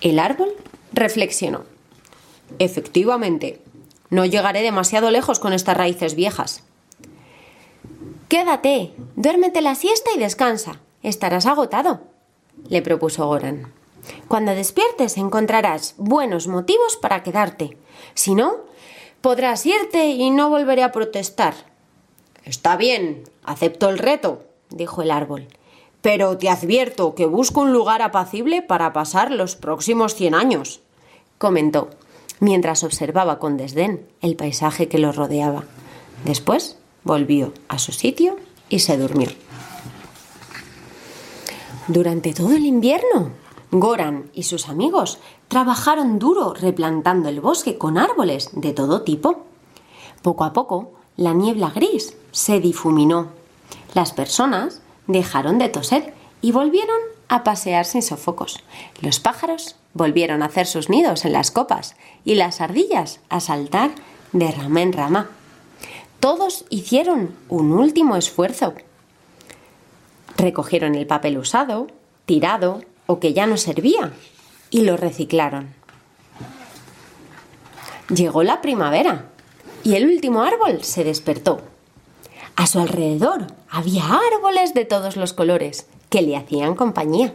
El 0.00 0.18
árbol 0.18 0.54
reflexionó. 0.94 1.64
Efectivamente, 2.58 3.60
no 4.08 4.24
llegaré 4.24 4.62
demasiado 4.62 5.10
lejos 5.10 5.38
con 5.38 5.52
estas 5.52 5.76
raíces 5.76 6.14
viejas. 6.14 6.62
Quédate, 8.28 8.94
duérmete 9.16 9.60
la 9.60 9.74
siesta 9.74 10.12
y 10.16 10.18
descansa. 10.18 10.80
Estarás 11.02 11.44
agotado, 11.44 12.00
le 12.70 12.80
propuso 12.80 13.26
Goran. 13.26 13.70
Cuando 14.28 14.54
despiertes 14.54 15.18
encontrarás 15.18 15.92
buenos 15.98 16.46
motivos 16.46 16.96
para 16.96 17.22
quedarte. 17.22 17.76
Si 18.14 18.34
no, 18.34 18.66
podrás 19.20 19.66
irte 19.66 20.06
y 20.06 20.30
no 20.30 20.50
volveré 20.50 20.82
a 20.82 20.92
protestar. 20.92 21.54
Está 22.44 22.76
bien, 22.76 23.24
acepto 23.44 23.88
el 23.88 23.98
reto, 23.98 24.44
dijo 24.70 25.02
el 25.02 25.10
árbol 25.10 25.48
pero 26.00 26.38
te 26.38 26.48
advierto 26.48 27.14
que 27.14 27.26
busco 27.26 27.60
un 27.60 27.72
lugar 27.72 28.02
apacible 28.02 28.62
para 28.62 28.92
pasar 28.92 29.30
los 29.30 29.56
próximos 29.56 30.14
cien 30.14 30.34
años, 30.34 30.80
comentó, 31.38 31.90
mientras 32.40 32.84
observaba 32.84 33.38
con 33.38 33.56
desdén 33.56 34.06
el 34.20 34.36
paisaje 34.36 34.88
que 34.88 34.98
lo 34.98 35.12
rodeaba. 35.12 35.64
Después 36.24 36.78
volvió 37.04 37.52
a 37.68 37.78
su 37.78 37.92
sitio 37.92 38.36
y 38.68 38.80
se 38.80 38.96
durmió. 38.96 39.28
Durante 41.88 42.34
todo 42.34 42.52
el 42.52 42.66
invierno, 42.66 43.32
Goran 43.70 44.30
y 44.32 44.44
sus 44.44 44.68
amigos 44.68 45.18
trabajaron 45.48 46.18
duro 46.18 46.54
replantando 46.54 47.28
el 47.28 47.40
bosque 47.40 47.76
con 47.76 47.98
árboles 47.98 48.50
de 48.52 48.72
todo 48.72 49.02
tipo. 49.02 49.44
Poco 50.22 50.44
a 50.44 50.52
poco, 50.52 50.92
la 51.16 51.34
niebla 51.34 51.70
gris 51.74 52.16
se 52.32 52.60
difuminó. 52.60 53.28
Las 53.94 54.12
personas 54.12 54.80
dejaron 55.06 55.58
de 55.58 55.68
toser 55.68 56.14
y 56.40 56.52
volvieron 56.52 56.98
a 57.28 57.44
pasear 57.44 57.84
sin 57.84 58.02
sofocos. 58.02 58.60
Los 59.00 59.20
pájaros 59.20 59.76
volvieron 59.92 60.42
a 60.42 60.46
hacer 60.46 60.66
sus 60.66 60.88
nidos 60.88 61.24
en 61.24 61.32
las 61.32 61.50
copas 61.50 61.94
y 62.24 62.36
las 62.36 62.60
ardillas 62.60 63.20
a 63.28 63.40
saltar 63.40 63.90
de 64.32 64.50
rama 64.50 64.80
en 64.80 64.92
rama. 64.92 65.30
Todos 66.20 66.64
hicieron 66.70 67.34
un 67.48 67.72
último 67.72 68.16
esfuerzo. 68.16 68.74
Recogieron 70.36 70.94
el 70.94 71.06
papel 71.06 71.38
usado, 71.38 71.88
tirado 72.24 72.82
o 73.08 73.20
que 73.20 73.32
ya 73.32 73.46
no 73.46 73.56
servía 73.56 74.12
y 74.70 74.82
lo 74.82 74.98
reciclaron. 74.98 75.74
Llegó 78.14 78.42
la 78.42 78.60
primavera 78.60 79.30
y 79.82 79.94
el 79.94 80.06
último 80.06 80.42
árbol 80.42 80.84
se 80.84 81.04
despertó. 81.04 81.62
A 82.54 82.66
su 82.66 82.78
alrededor 82.78 83.46
había 83.70 84.04
árboles 84.04 84.74
de 84.74 84.84
todos 84.84 85.16
los 85.16 85.32
colores 85.32 85.86
que 86.10 86.20
le 86.20 86.36
hacían 86.36 86.74
compañía. 86.74 87.32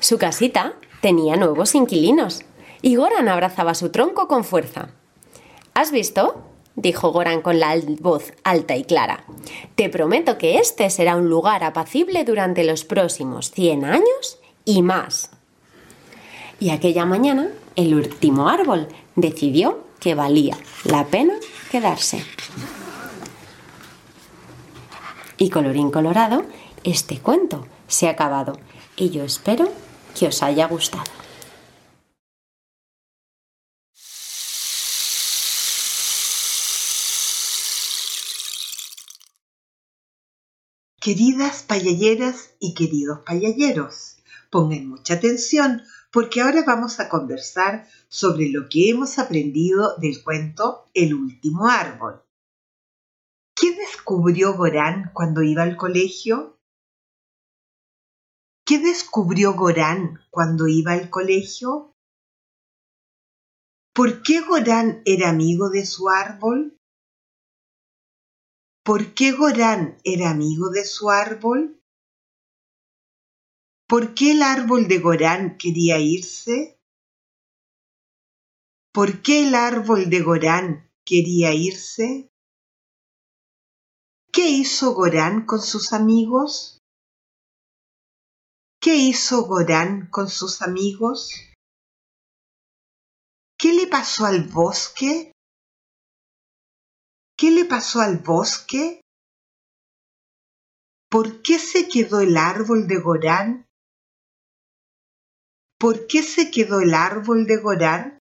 Su 0.00 0.16
casita 0.16 0.72
tenía 1.02 1.36
nuevos 1.36 1.74
inquilinos 1.74 2.40
y 2.80 2.96
Goran 2.96 3.28
abrazaba 3.28 3.74
su 3.74 3.90
tronco 3.90 4.28
con 4.28 4.44
fuerza. 4.44 4.88
¿Has 5.74 5.92
visto? 5.92 6.42
Dijo 6.76 7.12
Goran 7.12 7.42
con 7.42 7.60
la 7.60 7.76
voz 8.00 8.32
alta 8.44 8.76
y 8.76 8.84
clara. 8.84 9.24
Te 9.74 9.88
prometo 9.88 10.38
que 10.38 10.58
este 10.58 10.88
será 10.90 11.16
un 11.16 11.28
lugar 11.28 11.64
apacible 11.64 12.24
durante 12.24 12.64
los 12.64 12.84
próximos 12.84 13.50
cien 13.50 13.84
años 13.84 14.38
y 14.64 14.82
más. 14.82 15.30
Y 16.60 16.70
aquella 16.70 17.04
mañana 17.04 17.48
el 17.76 17.94
último 17.94 18.48
árbol 18.48 18.88
decidió 19.16 19.84
que 20.00 20.14
valía 20.14 20.56
la 20.84 21.06
pena 21.06 21.34
quedarse. 21.70 22.24
Y 25.38 25.50
colorín 25.50 25.90
colorado, 25.90 26.44
este 26.84 27.18
cuento 27.18 27.66
se 27.88 28.08
ha 28.08 28.12
acabado 28.12 28.58
y 28.96 29.10
yo 29.10 29.24
espero 29.24 29.68
que 30.18 30.28
os 30.28 30.42
haya 30.42 30.66
gustado. 30.66 31.21
Queridas 41.02 41.64
payalleras 41.64 42.54
y 42.60 42.74
queridos 42.74 43.22
payalleros, 43.26 44.18
pongan 44.52 44.86
mucha 44.86 45.14
atención 45.14 45.82
porque 46.12 46.40
ahora 46.40 46.62
vamos 46.64 47.00
a 47.00 47.08
conversar 47.08 47.88
sobre 48.06 48.50
lo 48.50 48.68
que 48.68 48.88
hemos 48.88 49.18
aprendido 49.18 49.96
del 49.98 50.22
cuento 50.22 50.88
El 50.94 51.14
último 51.14 51.66
árbol. 51.66 52.22
¿Qué 53.56 53.74
descubrió 53.74 54.54
Gorán 54.56 55.10
cuando 55.12 55.42
iba 55.42 55.64
al 55.64 55.76
colegio? 55.76 56.60
¿Qué 58.64 58.78
descubrió 58.78 59.54
Gorán 59.54 60.20
cuando 60.30 60.68
iba 60.68 60.92
al 60.92 61.10
colegio? 61.10 61.96
¿Por 63.92 64.22
qué 64.22 64.40
Gorán 64.42 65.02
era 65.04 65.30
amigo 65.30 65.68
de 65.68 65.84
su 65.84 66.08
árbol? 66.08 66.78
¿Por 68.84 69.14
qué 69.14 69.30
Gorán 69.30 69.96
era 70.02 70.30
amigo 70.30 70.70
de 70.70 70.84
su 70.84 71.08
árbol? 71.08 71.80
¿Por 73.88 74.14
qué 74.14 74.32
el 74.32 74.42
árbol 74.42 74.88
de 74.88 74.98
Gorán 74.98 75.56
quería 75.56 76.00
irse? 76.00 76.80
¿Por 78.92 79.22
qué 79.22 79.46
el 79.46 79.54
árbol 79.54 80.10
de 80.10 80.20
Gorán 80.22 80.90
quería 81.04 81.54
irse? 81.54 82.28
¿Qué 84.32 84.48
hizo 84.48 84.94
Gorán 84.94 85.46
con 85.46 85.60
sus 85.60 85.92
amigos? 85.92 86.80
¿Qué 88.80 88.96
hizo 88.96 89.46
Gorán 89.46 90.08
con 90.10 90.28
sus 90.28 90.60
amigos? 90.60 91.30
¿Qué 93.56 93.74
le 93.74 93.86
pasó 93.86 94.26
al 94.26 94.48
bosque? 94.48 95.31
¿Qué 97.42 97.50
le 97.50 97.64
pasó 97.64 98.00
al 98.00 98.18
bosque? 98.18 99.00
¿Por 101.10 101.42
qué 101.42 101.58
se 101.58 101.88
quedó 101.88 102.20
el 102.20 102.36
árbol 102.36 102.86
de 102.86 103.00
Gorán? 103.00 103.66
¿Por 105.76 106.06
qué 106.06 106.22
se 106.22 106.52
quedó 106.52 106.80
el 106.80 106.94
árbol 106.94 107.46
de 107.46 107.56
Gorán? 107.56 108.18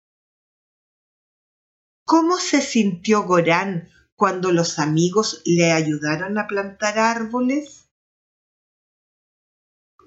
¿Cómo 2.06 2.38
se 2.38 2.62
sintió 2.62 3.24
Gorán 3.24 3.90
cuando 4.16 4.52
los 4.52 4.78
amigos 4.78 5.42
le 5.44 5.70
ayudaron 5.70 6.38
a 6.38 6.46
plantar 6.46 6.98
árboles? 6.98 7.90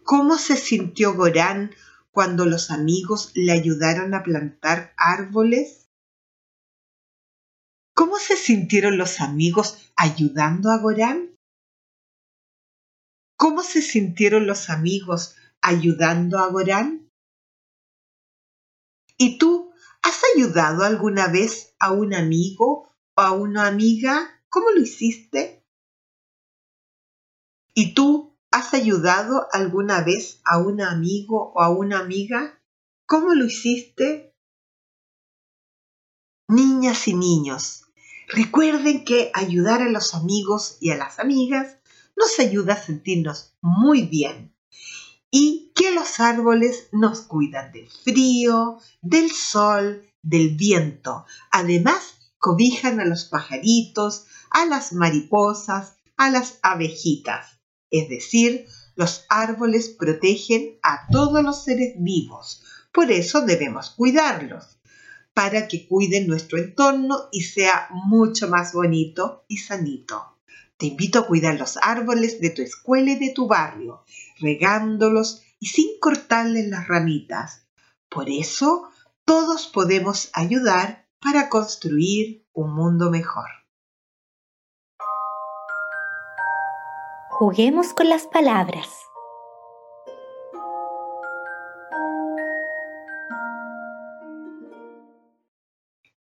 ¿Cómo 0.04 0.40
se 0.40 0.58
sintió 0.58 1.14
Gorán 1.14 1.70
cuando 2.10 2.48
los 2.48 2.72
amigos 2.72 3.32
le 3.36 3.52
ayudaron 3.52 4.16
a 4.16 4.24
plantar 4.24 4.92
árboles? 4.98 5.83
¿Cómo 7.96 8.18
se 8.18 8.38
sintieron 8.38 8.98
los 8.98 9.22
amigos 9.22 9.92
ayudando 9.96 10.72
a 10.72 10.80
Gorán? 10.80 11.38
¿Cómo 13.38 13.62
se 13.62 13.82
sintieron 13.82 14.48
los 14.48 14.70
amigos 14.70 15.36
ayudando 15.62 16.40
a 16.40 16.48
Gorán? 16.48 17.12
¿Y 19.18 19.38
tú 19.38 19.72
has 20.02 20.22
ayudado 20.36 20.84
alguna 20.84 21.28
vez 21.28 21.76
a 21.80 21.92
un 21.92 22.16
amigo 22.16 22.90
o 23.16 23.22
a 23.22 23.32
una 23.32 23.68
amiga? 23.68 24.42
¿Cómo 24.50 24.72
lo 24.72 24.82
hiciste? 24.82 25.64
¿Y 27.76 27.94
tú 27.94 28.36
has 28.52 28.74
ayudado 28.74 29.48
alguna 29.52 30.02
vez 30.04 30.42
a 30.46 30.58
un 30.58 30.82
amigo 30.82 31.54
o 31.54 31.62
a 31.62 31.70
una 31.70 32.00
amiga? 32.00 32.60
¿Cómo 33.06 33.34
lo 33.34 33.46
hiciste? 33.46 34.34
Niñas 36.48 37.08
y 37.08 37.16
niños, 37.16 37.83
Recuerden 38.36 39.06
que 39.06 39.30
ayudar 39.36 39.84
a 39.84 39.90
los 39.90 40.16
amigos 40.16 40.78
y 40.80 40.90
a 40.90 40.98
las 40.98 41.20
amigas 41.20 41.78
nos 42.18 42.40
ayuda 42.40 42.74
a 42.74 42.82
sentirnos 42.82 43.54
muy 43.62 44.08
bien 44.08 44.56
y 45.30 45.72
que 45.76 45.92
los 45.92 46.20
árboles 46.20 46.88
nos 46.92 47.22
cuidan 47.22 47.72
del 47.72 47.88
frío, 47.92 48.80
del 49.04 49.30
sol, 49.30 50.10
del 50.24 50.56
viento. 50.56 51.28
Además, 51.52 52.16
cobijan 52.40 53.00
a 53.00 53.06
los 53.06 53.26
pajaritos, 53.26 54.26
a 54.50 54.66
las 54.66 54.94
mariposas, 54.94 55.98
a 56.18 56.32
las 56.32 56.58
abejitas. 56.64 57.60
Es 57.92 58.10
decir, 58.10 58.66
los 58.96 59.26
árboles 59.30 59.90
protegen 59.90 60.80
a 60.82 61.06
todos 61.12 61.44
los 61.44 61.64
seres 61.64 61.94
vivos. 62.00 62.64
Por 62.92 63.12
eso 63.12 63.42
debemos 63.42 63.92
cuidarlos 63.92 64.80
para 65.34 65.68
que 65.68 65.88
cuiden 65.88 66.28
nuestro 66.28 66.58
entorno 66.58 67.30
y 67.32 67.42
sea 67.42 67.90
mucho 67.92 68.48
más 68.48 68.74
bonito 68.74 69.46
y 69.48 69.58
sanito. 69.58 70.38
Te 70.78 70.88
invito 70.88 71.20
a 71.20 71.28
cuidar 71.28 71.60
los 71.60 71.78
árboles 71.82 72.40
de 72.42 72.50
tu 72.50 72.62
escuela 72.62 73.12
y 73.12 73.16
de 73.16 73.32
tu 73.34 73.48
barrio, 73.48 74.04
regándolos 74.40 75.42
y 75.60 75.68
sin 75.68 76.00
cortarles 76.00 76.68
las 76.68 76.88
ramitas. 76.88 77.68
Por 78.10 78.30
eso, 78.30 78.90
todos 79.26 79.68
podemos 79.68 80.30
ayudar 80.34 81.08
para 81.20 81.50
construir 81.50 82.46
un 82.54 82.76
mundo 82.76 83.10
mejor. 83.10 83.50
Juguemos 87.30 87.94
con 87.94 88.10
las 88.10 88.28
palabras. 88.28 88.90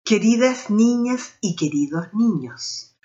Queridas 0.09 0.71
niñas 0.71 1.33
y 1.39 1.55
queridos 1.55 2.07
niños, 2.13 2.95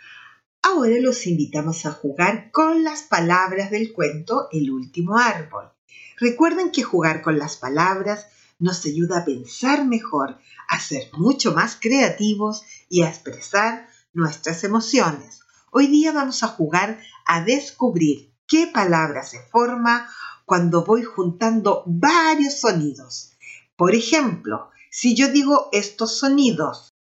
ahora 0.62 0.94
los 1.02 1.26
invitamos 1.26 1.84
a 1.84 1.92
jugar 1.92 2.50
con 2.50 2.82
las 2.82 3.02
palabras 3.02 3.70
del 3.70 3.92
cuento 3.92 4.48
El 4.50 4.70
último 4.70 5.18
árbol. 5.18 5.70
Recuerden 6.16 6.72
que 6.72 6.82
jugar 6.82 7.20
con 7.20 7.38
las 7.38 7.58
palabras 7.58 8.28
nos 8.58 8.86
ayuda 8.86 9.18
a 9.18 9.24
pensar 9.26 9.84
mejor, 9.84 10.38
a 10.66 10.80
ser 10.80 11.10
mucho 11.12 11.52
más 11.52 11.76
creativos 11.78 12.62
y 12.88 13.02
a 13.02 13.10
expresar 13.10 13.86
nuestras 14.14 14.64
emociones. 14.64 15.40
Hoy 15.72 15.88
día 15.88 16.10
vamos 16.10 16.42
a 16.42 16.48
jugar 16.48 17.02
a 17.26 17.44
descubrir 17.44 18.32
qué 18.46 18.66
palabra 18.72 19.24
se 19.24 19.40
forma 19.50 20.08
cuando 20.46 20.86
voy 20.86 21.02
juntando 21.02 21.82
varios 21.84 22.60
sonidos. 22.60 23.32
Por 23.76 23.94
ejemplo, 23.94 24.70
si 24.90 25.14
yo 25.14 25.28
digo 25.28 25.68
estos 25.72 26.18
sonidos, 26.18 26.93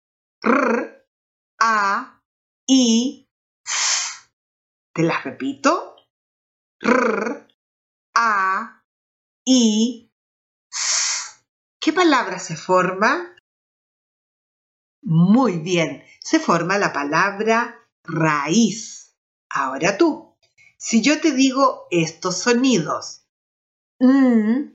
R, 0.42 1.06
A, 1.60 2.20
I. 2.66 3.28
¿Te 4.92 5.02
las 5.02 5.22
repito? 5.24 5.96
R, 6.80 7.46
A, 8.16 8.82
I. 9.46 10.10
¿Qué 11.80 11.92
palabra 11.92 12.38
se 12.40 12.56
forma? 12.56 13.36
Muy 15.04 15.58
bien, 15.58 16.04
se 16.20 16.40
forma 16.40 16.78
la 16.78 16.92
palabra 16.92 17.88
raíz. 18.04 19.16
Ahora 19.50 19.96
tú, 19.98 20.36
Si 20.76 21.00
yo 21.00 21.20
te 21.20 21.30
digo 21.30 21.86
estos 21.90 22.38
sonidos, 22.38 23.24
n, 24.00 24.74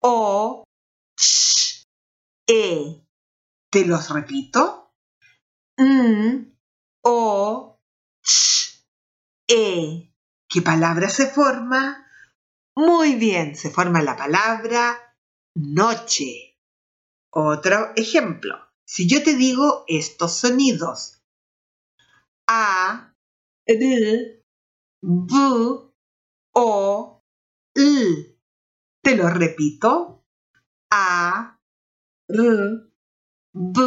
o, 0.00 0.62
e, 2.46 3.04
¿te 3.72 3.84
los 3.84 4.10
repito? 4.10 4.89
N, 5.80 6.54
o, 7.04 7.80
ch, 8.22 8.84
e. 9.48 10.12
¿Qué 10.46 10.60
palabra 10.60 11.08
se 11.08 11.26
forma? 11.26 12.06
Muy 12.76 13.14
bien, 13.14 13.56
se 13.56 13.70
forma 13.70 14.02
la 14.02 14.14
palabra 14.14 15.16
noche. 15.54 16.58
Otro 17.32 17.92
ejemplo. 17.96 18.58
Si 18.84 19.08
yo 19.08 19.22
te 19.22 19.36
digo 19.36 19.84
estos 19.88 20.36
sonidos, 20.36 21.22
a, 22.46 23.14
r, 23.64 24.44
b, 25.00 25.34
o, 26.52 27.24
l. 27.74 28.38
Te 29.02 29.16
lo 29.16 29.30
repito. 29.30 30.26
A, 30.90 31.58
r, 32.28 32.90
b, 33.54 33.80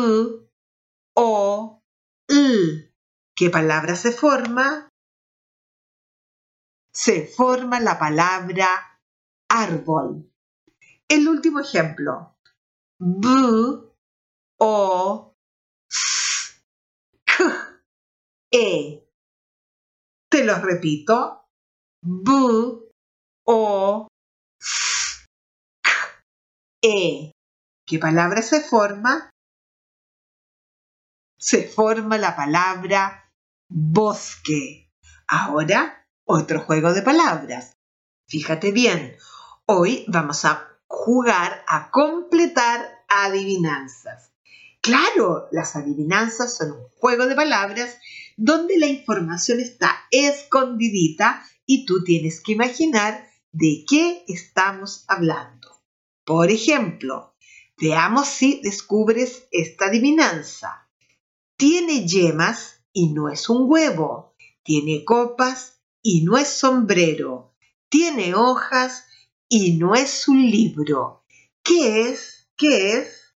o, 1.16 1.83
¿Qué 3.36 3.50
palabra 3.50 3.96
se 3.96 4.12
forma? 4.12 4.90
Se 6.94 7.26
forma 7.26 7.80
la 7.80 7.98
palabra 7.98 9.00
árbol. 9.50 10.32
El 11.08 11.28
último 11.28 11.60
ejemplo. 11.60 12.38
B, 13.00 13.28
O, 14.60 15.36
S, 15.90 16.62
K, 17.26 17.82
E. 18.52 19.08
Te 20.30 20.44
lo 20.44 20.56
repito. 20.60 21.48
B, 22.02 22.32
O, 23.46 24.08
S, 24.60 25.28
K, 25.82 25.90
E. 26.82 27.32
¿Qué 27.86 28.00
palabra 28.00 28.42
se 28.42 28.62
forma? 28.62 29.33
Se 31.46 31.68
forma 31.68 32.18
la 32.18 32.38
palabra 32.38 33.30
bosque. 33.68 34.90
Ahora, 35.28 36.08
otro 36.24 36.62
juego 36.62 36.94
de 36.94 37.02
palabras. 37.02 37.76
Fíjate 38.30 38.72
bien, 38.72 39.18
hoy 39.66 40.06
vamos 40.08 40.46
a 40.46 40.66
jugar 40.88 41.66
a 41.68 41.92
completar 41.92 42.88
adivinanzas. 43.10 44.32
Claro, 44.80 45.50
las 45.52 45.76
adivinanzas 45.76 46.56
son 46.56 46.72
un 46.72 46.88
juego 46.96 47.26
de 47.26 47.36
palabras 47.36 47.98
donde 48.38 48.78
la 48.78 48.88
información 48.88 49.60
está 49.60 49.94
escondidita 50.12 51.44
y 51.66 51.86
tú 51.86 52.06
tienes 52.06 52.40
que 52.40 52.54
imaginar 52.54 53.28
de 53.52 53.84
qué 53.86 54.24
estamos 54.30 55.04
hablando. 55.10 55.68
Por 56.24 56.50
ejemplo, 56.52 57.36
veamos 57.78 58.30
si 58.30 58.62
descubres 58.64 59.46
esta 59.52 59.88
adivinanza. 59.88 60.83
Tiene 61.66 62.06
yemas 62.06 62.84
y 62.92 63.14
no 63.14 63.30
es 63.30 63.48
un 63.48 63.72
huevo. 63.72 64.36
Tiene 64.64 65.06
copas 65.06 65.80
y 66.02 66.26
no 66.26 66.38
es 66.38 66.50
sombrero. 66.50 67.56
Tiene 67.88 68.36
hojas 68.36 69.06
y 69.48 69.78
no 69.78 69.96
es 69.96 70.28
un 70.28 70.42
libro. 70.42 71.24
¿Qué 71.64 72.10
es? 72.10 72.50
¿Qué 72.58 72.98
es? 72.98 73.34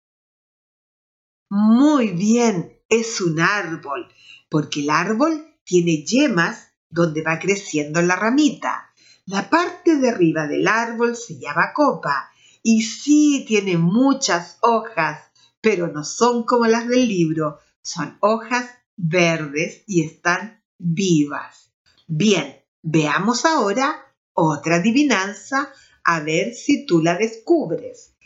Muy 1.50 2.08
bien, 2.08 2.76
es 2.88 3.20
un 3.20 3.38
árbol, 3.38 4.08
porque 4.48 4.80
el 4.80 4.90
árbol 4.90 5.46
tiene 5.62 6.02
yemas 6.02 6.72
donde 6.90 7.22
va 7.22 7.38
creciendo 7.38 8.02
la 8.02 8.16
ramita. 8.16 8.92
La 9.26 9.48
parte 9.48 9.98
de 9.98 10.08
arriba 10.08 10.48
del 10.48 10.66
árbol 10.66 11.14
se 11.14 11.38
llama 11.38 11.72
copa 11.72 12.28
y 12.64 12.82
sí 12.82 13.44
tiene 13.46 13.78
muchas 13.78 14.58
hojas, 14.62 15.20
pero 15.60 15.86
no 15.86 16.02
son 16.02 16.42
como 16.42 16.66
las 16.66 16.88
del 16.88 17.06
libro, 17.06 17.60
son 17.87 18.18
hojas 18.20 18.68
verdes 18.96 19.85
y 19.87 20.03
están 20.05 20.61
vivas. 20.77 21.72
Bien, 22.09 22.64
veamos 22.83 23.44
ahora 23.44 24.12
otra 24.33 24.77
adivinanza 24.77 25.72
a 26.03 26.18
ver 26.18 26.55
si 26.55 26.85
tú 26.85 27.01
la 27.01 27.16
descubres. 27.16 28.16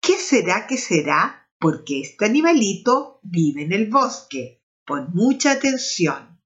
¿Qué 0.00 0.16
será 0.16 0.66
que 0.66 0.76
será? 0.76 1.48
Porque 1.60 2.00
este 2.00 2.24
animalito 2.24 3.20
vive 3.22 3.62
en 3.62 3.72
el 3.72 3.88
bosque. 3.88 4.60
Pon 4.84 5.10
mucha 5.14 5.52
atención. 5.52 6.40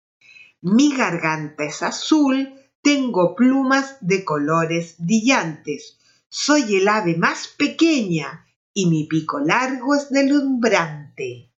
Mi 0.61 0.94
garganta 0.94 1.64
es 1.64 1.83
azul, 1.83 2.55
tengo 2.83 3.35
plumas 3.35 3.96
de 4.03 4.23
colores 4.23 4.96
brillantes. 4.99 5.99
Soy 6.29 6.77
el 6.77 6.88
ave 6.88 7.16
más 7.16 7.49
pequeña 7.49 8.46
y 8.75 8.85
mi 8.87 9.05
pico 9.05 9.40
largo 9.40 9.94
es 9.94 10.11
delumbrante. 10.11 11.49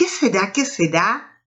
¿Qué 0.00 0.08
será 0.08 0.50
que 0.50 0.64
será? 0.64 1.44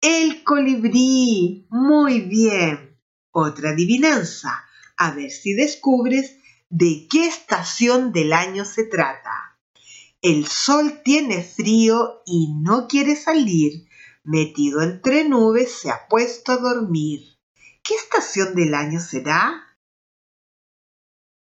El 0.00 0.44
colibrí. 0.44 1.66
Muy 1.68 2.20
bien. 2.20 3.00
Otra 3.32 3.70
adivinanza 3.70 4.64
a 4.96 5.10
ver 5.10 5.32
si 5.32 5.54
descubres 5.54 6.36
de 6.70 7.08
qué 7.10 7.26
estación 7.26 8.12
del 8.12 8.32
año 8.32 8.64
se 8.64 8.84
trata. 8.84 9.58
El 10.22 10.46
sol 10.46 11.00
tiene 11.04 11.42
frío 11.42 12.22
y 12.26 12.54
no 12.62 12.86
quiere 12.86 13.16
salir. 13.16 13.88
Metido 14.22 14.80
entre 14.80 15.28
nubes 15.28 15.76
se 15.76 15.90
ha 15.90 16.06
puesto 16.08 16.52
a 16.52 16.58
dormir. 16.58 17.22
¿Qué 17.82 17.96
estación 17.96 18.54
del 18.54 18.72
año 18.72 19.00
será? 19.00 19.76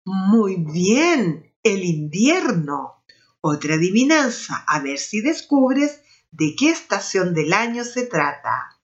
Muy 0.03 0.55
bien, 0.55 1.53
el 1.61 1.83
invierno. 1.83 3.02
Otra 3.45 3.75
adivinanza, 3.75 4.63
a 4.65 4.79
ver 4.79 4.97
si 4.97 5.19
descubres 5.19 5.99
de 6.31 6.55
qué 6.57 6.69
estación 6.69 7.33
del 7.33 7.51
año 7.51 7.83
se 7.83 8.05
trata. 8.05 8.79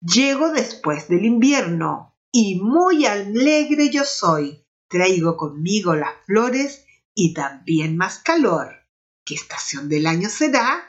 Llego 0.00 0.52
después 0.52 1.08
del 1.08 1.24
invierno, 1.24 2.16
y 2.30 2.60
muy 2.60 3.04
alegre 3.04 3.90
yo 3.90 4.04
soy. 4.04 4.64
Traigo 4.86 5.36
conmigo 5.36 5.96
las 5.96 6.14
flores 6.24 6.86
y 7.16 7.34
también 7.34 7.96
más 7.96 8.20
calor. 8.20 8.86
¿Qué 9.24 9.34
estación 9.34 9.88
del 9.88 10.06
año 10.06 10.28
será? 10.28 10.86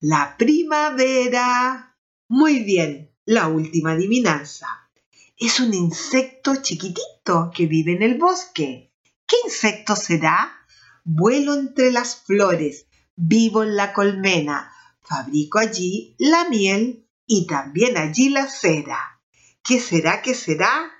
La 0.00 0.36
primavera. 0.36 1.96
Muy 2.28 2.64
bien, 2.64 3.14
la 3.24 3.46
última 3.46 3.92
adivinanza. 3.92 4.90
Es 5.36 5.60
un 5.60 5.74
insecto 5.74 6.56
chiquitito 6.56 7.52
que 7.54 7.66
vive 7.66 7.92
en 7.92 8.02
el 8.02 8.18
bosque. 8.18 8.92
¿Qué 9.28 9.36
insecto 9.44 9.94
será? 9.94 10.63
Vuelo 11.06 11.52
entre 11.52 11.92
las 11.92 12.16
flores, 12.16 12.86
vivo 13.14 13.62
en 13.62 13.76
la 13.76 13.92
colmena, 13.92 14.72
fabrico 15.02 15.58
allí 15.58 16.16
la 16.18 16.48
miel 16.48 17.06
y 17.26 17.46
también 17.46 17.98
allí 17.98 18.30
la 18.30 18.48
cera. 18.48 19.20
¿Qué 19.62 19.80
será? 19.80 20.22
¿Qué 20.22 20.34
será? 20.34 20.90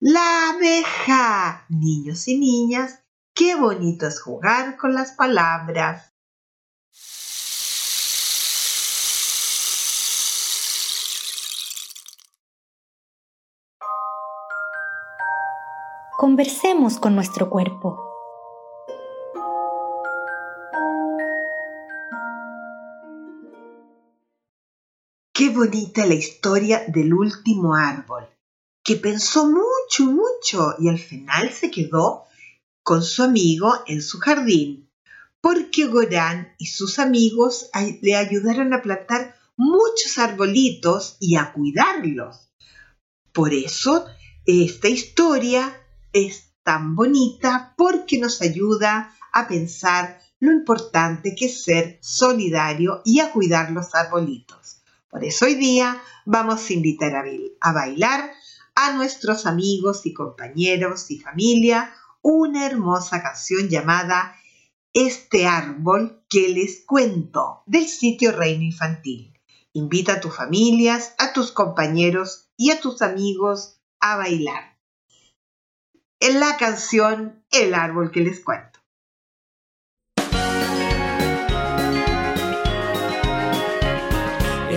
La 0.00 0.50
abeja. 0.50 1.66
Niños 1.68 2.26
y 2.26 2.38
niñas, 2.38 3.00
qué 3.34 3.56
bonito 3.56 4.06
es 4.06 4.22
jugar 4.22 4.78
con 4.78 4.94
las 4.94 5.12
palabras. 5.12 6.14
Conversemos 16.16 16.98
con 16.98 17.14
nuestro 17.14 17.50
cuerpo. 17.50 18.13
Qué 25.36 25.50
bonita 25.50 26.06
la 26.06 26.14
historia 26.14 26.84
del 26.86 27.12
último 27.12 27.74
árbol, 27.74 28.24
que 28.84 28.94
pensó 28.94 29.44
mucho, 29.46 30.04
mucho 30.04 30.76
y 30.78 30.88
al 30.88 31.00
final 31.00 31.50
se 31.50 31.72
quedó 31.72 32.26
con 32.84 33.02
su 33.02 33.24
amigo 33.24 33.82
en 33.88 34.00
su 34.00 34.20
jardín, 34.20 34.88
porque 35.40 35.86
Gorán 35.86 36.54
y 36.56 36.66
sus 36.66 37.00
amigos 37.00 37.68
le 38.00 38.14
ayudaron 38.14 38.74
a 38.74 38.82
plantar 38.82 39.34
muchos 39.56 40.18
arbolitos 40.18 41.16
y 41.18 41.34
a 41.34 41.52
cuidarlos. 41.52 42.52
Por 43.32 43.52
eso 43.52 44.06
esta 44.46 44.86
historia 44.86 45.84
es 46.12 46.52
tan 46.62 46.94
bonita 46.94 47.74
porque 47.76 48.20
nos 48.20 48.40
ayuda 48.40 49.12
a 49.32 49.48
pensar 49.48 50.20
lo 50.38 50.52
importante 50.52 51.34
que 51.34 51.46
es 51.46 51.64
ser 51.64 51.98
solidario 52.00 53.02
y 53.04 53.18
a 53.18 53.32
cuidar 53.32 53.72
los 53.72 53.96
arbolitos. 53.96 54.83
Por 55.14 55.22
eso 55.22 55.44
hoy 55.44 55.54
día 55.54 56.02
vamos 56.24 56.68
a 56.68 56.72
invitar 56.72 57.14
a, 57.14 57.72
bailar 57.72 58.32
a 58.74 58.94
nuestros 58.94 59.46
amigos 59.46 60.06
y 60.06 60.12
compañeros 60.12 61.08
y 61.08 61.20
familia 61.20 61.94
una 62.20 62.66
hermosa 62.66 63.22
canción 63.22 63.68
llamada 63.68 64.34
Este 64.92 65.46
árbol 65.46 66.24
que 66.28 66.48
les 66.48 66.84
cuento 66.84 67.62
del 67.66 67.86
sitio 67.86 68.32
Reino 68.32 68.64
Infantil. 68.64 69.32
Invita 69.72 70.14
a 70.14 70.20
tus 70.20 70.34
familias, 70.34 71.14
a 71.18 71.32
tus 71.32 71.52
compañeros 71.52 72.48
y 72.56 72.72
a 72.72 72.80
tus 72.80 73.00
amigos 73.00 73.78
a 74.00 74.16
bailar. 74.16 74.80
En 76.18 76.40
la 76.40 76.56
canción 76.56 77.44
El 77.52 77.74
árbol 77.74 78.10
que 78.10 78.22
les 78.22 78.40
cuento. 78.40 78.73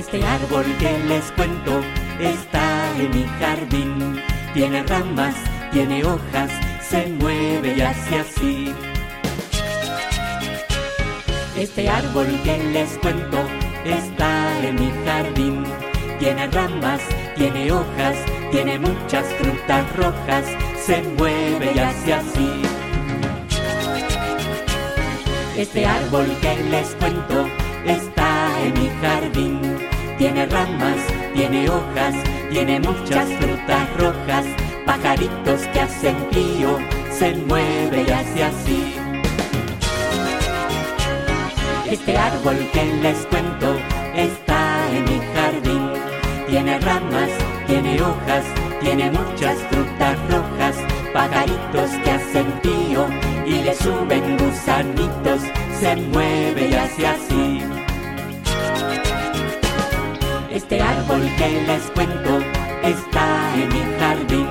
Este 0.09 0.25
árbol 0.25 0.63
que 0.79 0.97
les 0.99 1.31
cuento 1.33 1.81
está 2.17 2.97
en 2.97 3.11
mi 3.11 3.25
jardín. 3.41 4.21
Tiene 4.53 4.81
ramas, 4.83 5.35
tiene 5.73 6.01
hojas, 6.05 6.49
se 6.81 7.07
mueve 7.07 7.75
y 7.75 7.81
hace 7.81 8.19
así. 8.19 8.73
Este 11.57 11.89
árbol 11.89 12.25
que 12.45 12.57
les 12.71 12.97
cuento 12.99 13.37
está 13.83 14.65
en 14.65 14.75
mi 14.75 14.93
jardín. 15.05 15.65
Tiene 16.19 16.47
ramas, 16.47 17.01
tiene 17.35 17.69
hojas, 17.69 18.15
tiene 18.49 18.79
muchas 18.79 19.25
frutas 19.33 19.93
rojas, 19.97 20.45
se 20.85 21.01
mueve 21.17 21.73
y 21.75 21.79
hace 21.79 22.13
así. 22.13 22.61
Este 25.57 25.85
árbol 25.85 26.27
que 26.39 26.55
les 26.71 26.95
cuento 26.95 27.45
está 27.85 28.47
en 28.63 28.73
mi 28.73 28.89
jardín. 29.01 29.66
Tiene 30.17 30.47
ramas, 30.47 30.97
tiene 31.35 31.69
hojas, 31.69 32.15
tiene 32.49 32.79
muchas 32.79 33.29
frutas 33.33 33.97
rojas, 33.97 34.45
pajaritos 34.83 35.61
que 35.71 35.79
hacen 35.79 36.15
tío, 36.31 36.79
se 37.11 37.35
mueve 37.35 38.03
y 38.07 38.11
hace 38.11 38.43
así. 38.43 38.95
Este 41.87 42.17
árbol 42.17 42.57
que 42.73 42.85
les 43.03 43.17
cuento 43.27 43.75
está 44.15 44.89
en 44.91 45.03
mi 45.03 45.19
jardín. 45.35 45.91
Tiene 46.49 46.79
ramas, 46.79 47.29
tiene 47.67 48.01
hojas, 48.01 48.43
tiene 48.81 49.11
muchas 49.11 49.57
frutas 49.69 50.17
rojas, 50.31 50.75
pajaritos 51.13 51.91
que 52.03 52.11
hacen 52.11 52.61
tío 52.61 53.07
y 53.45 53.61
le 53.63 53.75
suben 53.75 54.35
gusanitos, 54.37 55.41
se 55.79 55.95
mueve 55.95 56.69
y 56.69 56.73
hace 56.73 57.07
así. 57.07 57.86
Este 60.57 60.81
árbol 60.81 61.21
que 61.37 61.61
les 61.67 61.83
cuento 61.91 62.39
está 62.83 63.53
en 63.53 63.69
mi 63.69 63.83
jardín. 63.99 64.47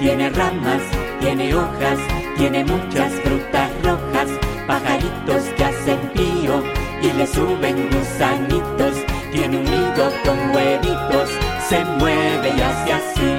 Tiene 0.00 0.28
ramas, 0.30 0.82
tiene 1.20 1.54
hojas, 1.54 2.00
tiene 2.36 2.64
muchas 2.64 3.12
frutas 3.22 3.70
rojas, 3.84 4.28
pajaritos 4.66 5.44
que 5.56 5.64
hacen 5.64 6.00
pío 6.14 6.64
y 7.00 7.12
le 7.16 7.24
suben 7.28 7.88
gusanitos. 7.92 8.94
Tiene 9.30 9.58
un 9.58 9.64
nido 9.66 10.12
con 10.24 10.36
huevitos, 10.52 11.30
se 11.68 11.84
mueve 12.00 12.48
y 12.48 12.60
hace 12.60 12.92
así. 12.92 13.32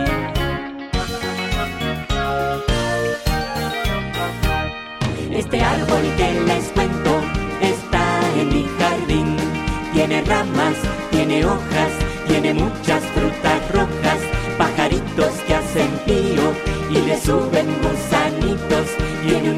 Este 5.34 5.62
árbol 5.62 6.04
que 6.16 6.42
les 6.46 6.64
cuento 6.70 6.97
Tiene 10.08 10.24
ramas, 10.24 10.78
tiene 11.12 11.46
hojas, 11.46 11.92
tiene 12.28 12.54
muchas 12.54 13.04
frutas 13.08 13.72
rojas, 13.74 14.20
pajaritos 14.58 15.34
que 15.46 15.54
hacen 15.54 15.90
pío 16.06 16.54
y 16.90 17.06
le 17.06 17.20
suben 17.20 17.68
gusanitos. 17.82 18.88
Tiene 19.28 19.52
un 19.52 19.57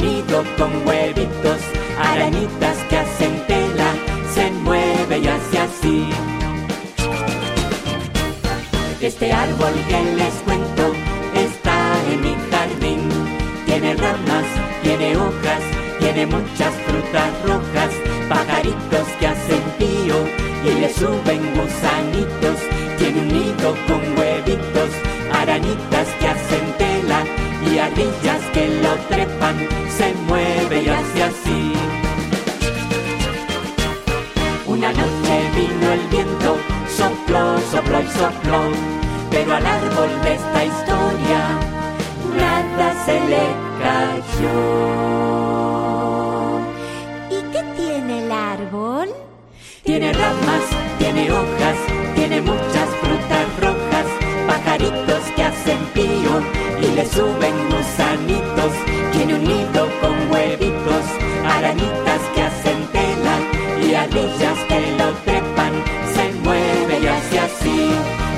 que 64.09 64.95
lo 64.97 65.13
trepan. 65.23 65.73
Se 66.13 66.31
mueve 66.43 66.99
y 67.01 67.07
hace 67.07 67.39
así, 67.39 67.89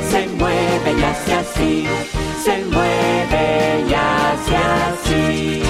se 0.09 0.27
mueve 0.27 0.99
y 0.99 1.03
hace 1.03 1.33
así, 1.33 1.87
se 2.43 2.65
mueve 2.65 3.85
y 3.87 3.93
hace 3.93 4.55
así. 4.55 5.63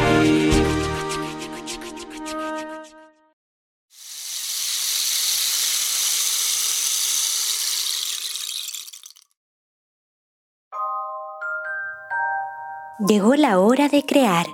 Llegó 13.08 13.36
la 13.36 13.60
hora 13.60 13.90
de 13.90 14.04
crear. 14.06 14.46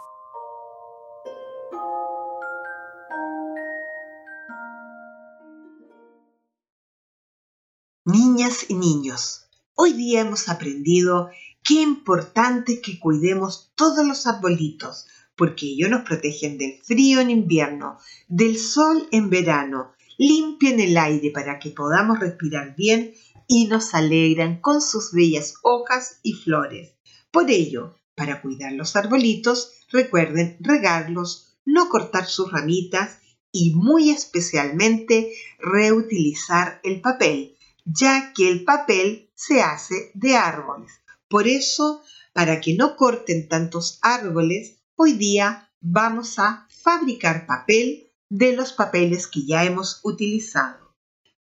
Niñas 8.10 8.68
y 8.70 8.76
niños, 8.76 9.50
hoy 9.76 9.92
día 9.92 10.22
hemos 10.22 10.48
aprendido 10.48 11.30
qué 11.62 11.82
importante 11.82 12.80
que 12.80 13.00
cuidemos 13.00 13.74
todos 13.76 14.08
los 14.08 14.26
arbolitos, 14.28 15.08
porque 15.36 15.66
ellos 15.66 15.90
nos 15.90 16.04
protegen 16.04 16.58
del 16.58 16.82
frío 16.82 17.20
en 17.20 17.30
invierno, 17.30 17.98
del 18.30 18.60
sol 18.60 19.10
en 19.12 19.30
verano, 19.30 19.92
limpian 20.18 20.80
el 20.80 20.98
aire 20.98 21.32
para 21.32 21.60
que 21.60 21.72
podamos 21.72 22.22
respirar 22.22 22.78
bien 22.78 23.14
y 23.46 23.66
nos 23.66 23.94
alegran 23.94 24.62
con 24.62 24.80
sus 24.82 25.12
bellas 25.12 25.56
hojas 25.62 26.22
y 26.24 26.32
flores. 26.32 26.94
Por 27.30 27.52
ello, 27.52 27.98
para 28.16 28.42
cuidar 28.42 28.72
los 28.72 28.96
arbolitos, 28.96 29.74
recuerden 29.92 30.56
regarlos, 30.62 31.58
no 31.66 31.90
cortar 31.90 32.26
sus 32.26 32.54
ramitas 32.54 33.18
y 33.52 33.72
muy 33.72 34.12
especialmente 34.12 35.34
reutilizar 35.60 36.80
el 36.86 37.02
papel, 37.02 37.57
ya 37.88 38.34
que 38.34 38.50
el 38.50 38.66
papel 38.66 39.32
se 39.34 39.62
hace 39.62 40.12
de 40.14 40.36
árboles. 40.36 40.92
Por 41.30 41.48
eso, 41.48 42.04
para 42.34 42.60
que 42.60 42.76
no 42.76 42.98
corten 42.98 43.48
tantos 43.48 44.00
árboles, 44.02 44.80
hoy 44.96 45.14
día 45.14 45.72
vamos 45.80 46.38
a 46.38 46.68
fabricar 46.70 47.46
papel 47.46 48.12
de 48.30 48.54
los 48.56 48.74
papeles 48.74 49.28
que 49.28 49.46
ya 49.46 49.64
hemos 49.64 50.02
utilizado. 50.04 50.96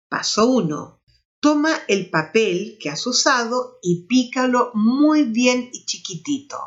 Paso 0.09 0.47
1. 0.47 1.01
Toma 1.41 1.73
el 1.89 2.09
papel 2.09 2.79
que 2.81 2.91
has 2.91 3.07
usado 3.07 3.79
y 3.83 4.07
pícalo 4.07 4.71
muy 4.75 5.25
bien 5.25 5.71
y 5.73 5.85
chiquitito. 5.87 6.59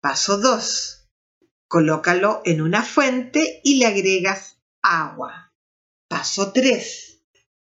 Paso 0.00 0.38
2. 0.38 1.08
Colócalo 1.68 2.40
en 2.44 2.62
una 2.62 2.82
fuente 2.82 3.60
y 3.64 3.76
le 3.76 3.86
agregas 3.86 4.56
agua. 4.82 5.52
Paso 6.08 6.52
3. 6.52 7.11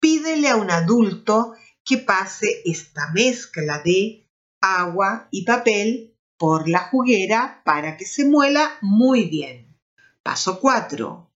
Pídele 0.07 0.49
a 0.49 0.55
un 0.55 0.71
adulto 0.71 1.55
que 1.85 1.99
pase 1.99 2.63
esta 2.65 3.11
mezcla 3.13 3.83
de 3.85 4.31
agua 4.61 5.27
y 5.33 5.45
papel 5.45 6.15
por 6.39 6.69
la 6.69 6.79
juguera 6.91 7.61
para 7.65 7.97
que 7.97 8.07
se 8.07 8.25
muela 8.25 8.71
muy 8.83 9.25
bien. 9.25 9.77
Paso 10.23 10.61
4. 10.61 11.29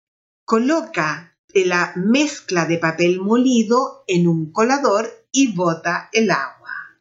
Coloca 0.44 1.36
la 1.52 1.94
mezcla 1.96 2.64
de 2.64 2.78
papel 2.78 3.20
molido 3.20 4.04
en 4.06 4.28
un 4.28 4.52
colador 4.52 5.10
y 5.32 5.52
bota 5.52 6.08
el 6.12 6.30
agua. 6.30 7.00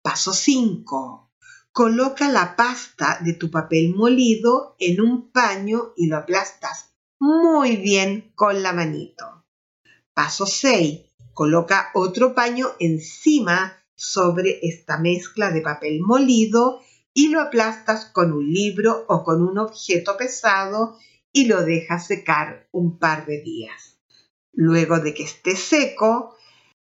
Paso 0.00 0.32
5. 0.32 1.30
Coloca 1.72 2.30
la 2.30 2.56
pasta 2.56 3.18
de 3.20 3.34
tu 3.34 3.50
papel 3.50 3.94
molido 3.94 4.76
en 4.78 5.02
un 5.02 5.30
paño 5.30 5.92
y 5.94 6.06
lo 6.06 6.16
aplastas 6.16 6.94
muy 7.18 7.76
bien 7.76 8.32
con 8.34 8.62
la 8.62 8.72
manito. 8.72 9.41
Paso 10.14 10.46
6. 10.46 11.00
Coloca 11.32 11.90
otro 11.94 12.34
paño 12.34 12.68
encima 12.78 13.78
sobre 13.94 14.58
esta 14.62 14.98
mezcla 14.98 15.50
de 15.50 15.62
papel 15.62 16.00
molido 16.00 16.80
y 17.14 17.28
lo 17.28 17.40
aplastas 17.40 18.06
con 18.06 18.32
un 18.32 18.52
libro 18.52 19.06
o 19.08 19.24
con 19.24 19.42
un 19.42 19.58
objeto 19.58 20.16
pesado 20.16 20.98
y 21.32 21.46
lo 21.46 21.62
dejas 21.62 22.06
secar 22.06 22.68
un 22.72 22.98
par 22.98 23.24
de 23.24 23.40
días. 23.40 23.98
Luego 24.52 24.98
de 25.00 25.14
que 25.14 25.22
esté 25.22 25.56
seco, 25.56 26.36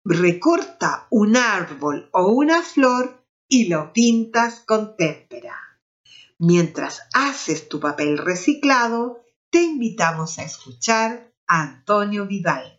recorta 0.05 1.09
un 1.11 1.37
árbol 1.37 2.09
o 2.13 2.29
una 2.29 2.63
flor 2.63 3.25
y 3.49 3.67
lo 3.67 3.93
pintas 3.93 4.61
con 4.61 4.97
témpera. 4.97 5.57
Mientras 6.39 7.03
haces 7.13 7.69
tu 7.69 7.81
papel 7.81 8.19
reciclado, 8.19 9.25
te 9.51 9.63
invitamos 9.63 10.39
a 10.39 10.45
escuchar 10.45 11.33
a 11.49 11.63
Antonio 11.63 12.27
Vivaldi. 12.27 12.76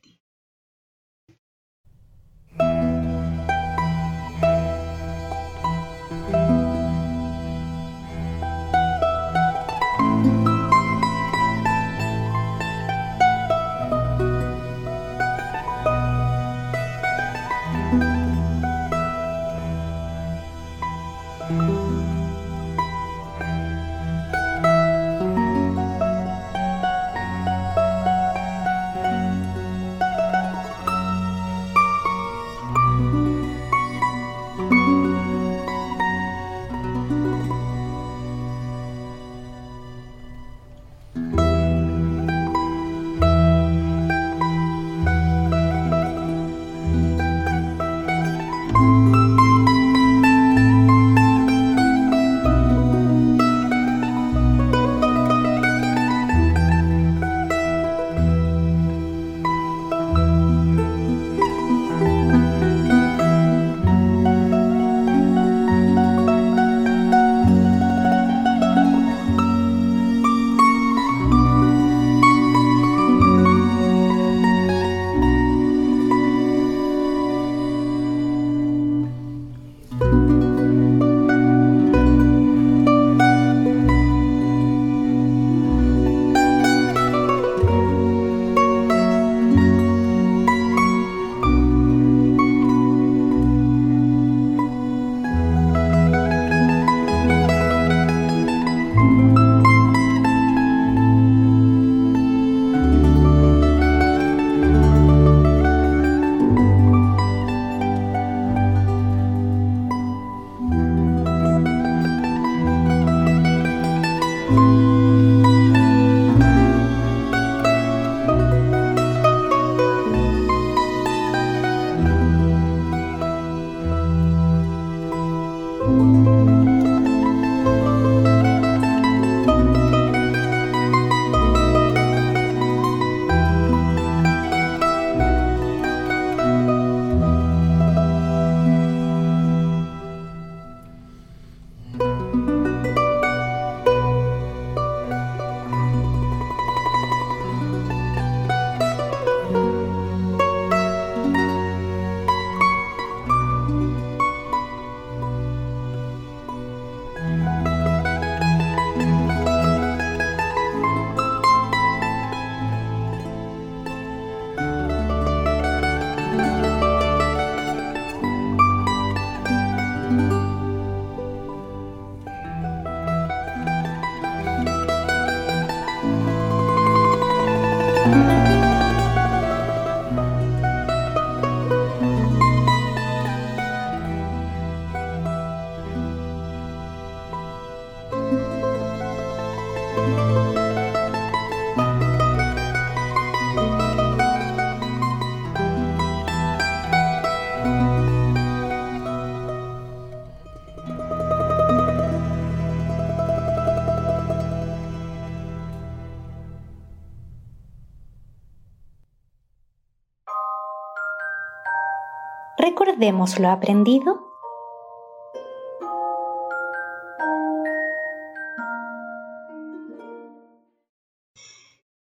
Recordemos 212.79 213.39
lo 213.39 213.49
aprendido 213.49 214.29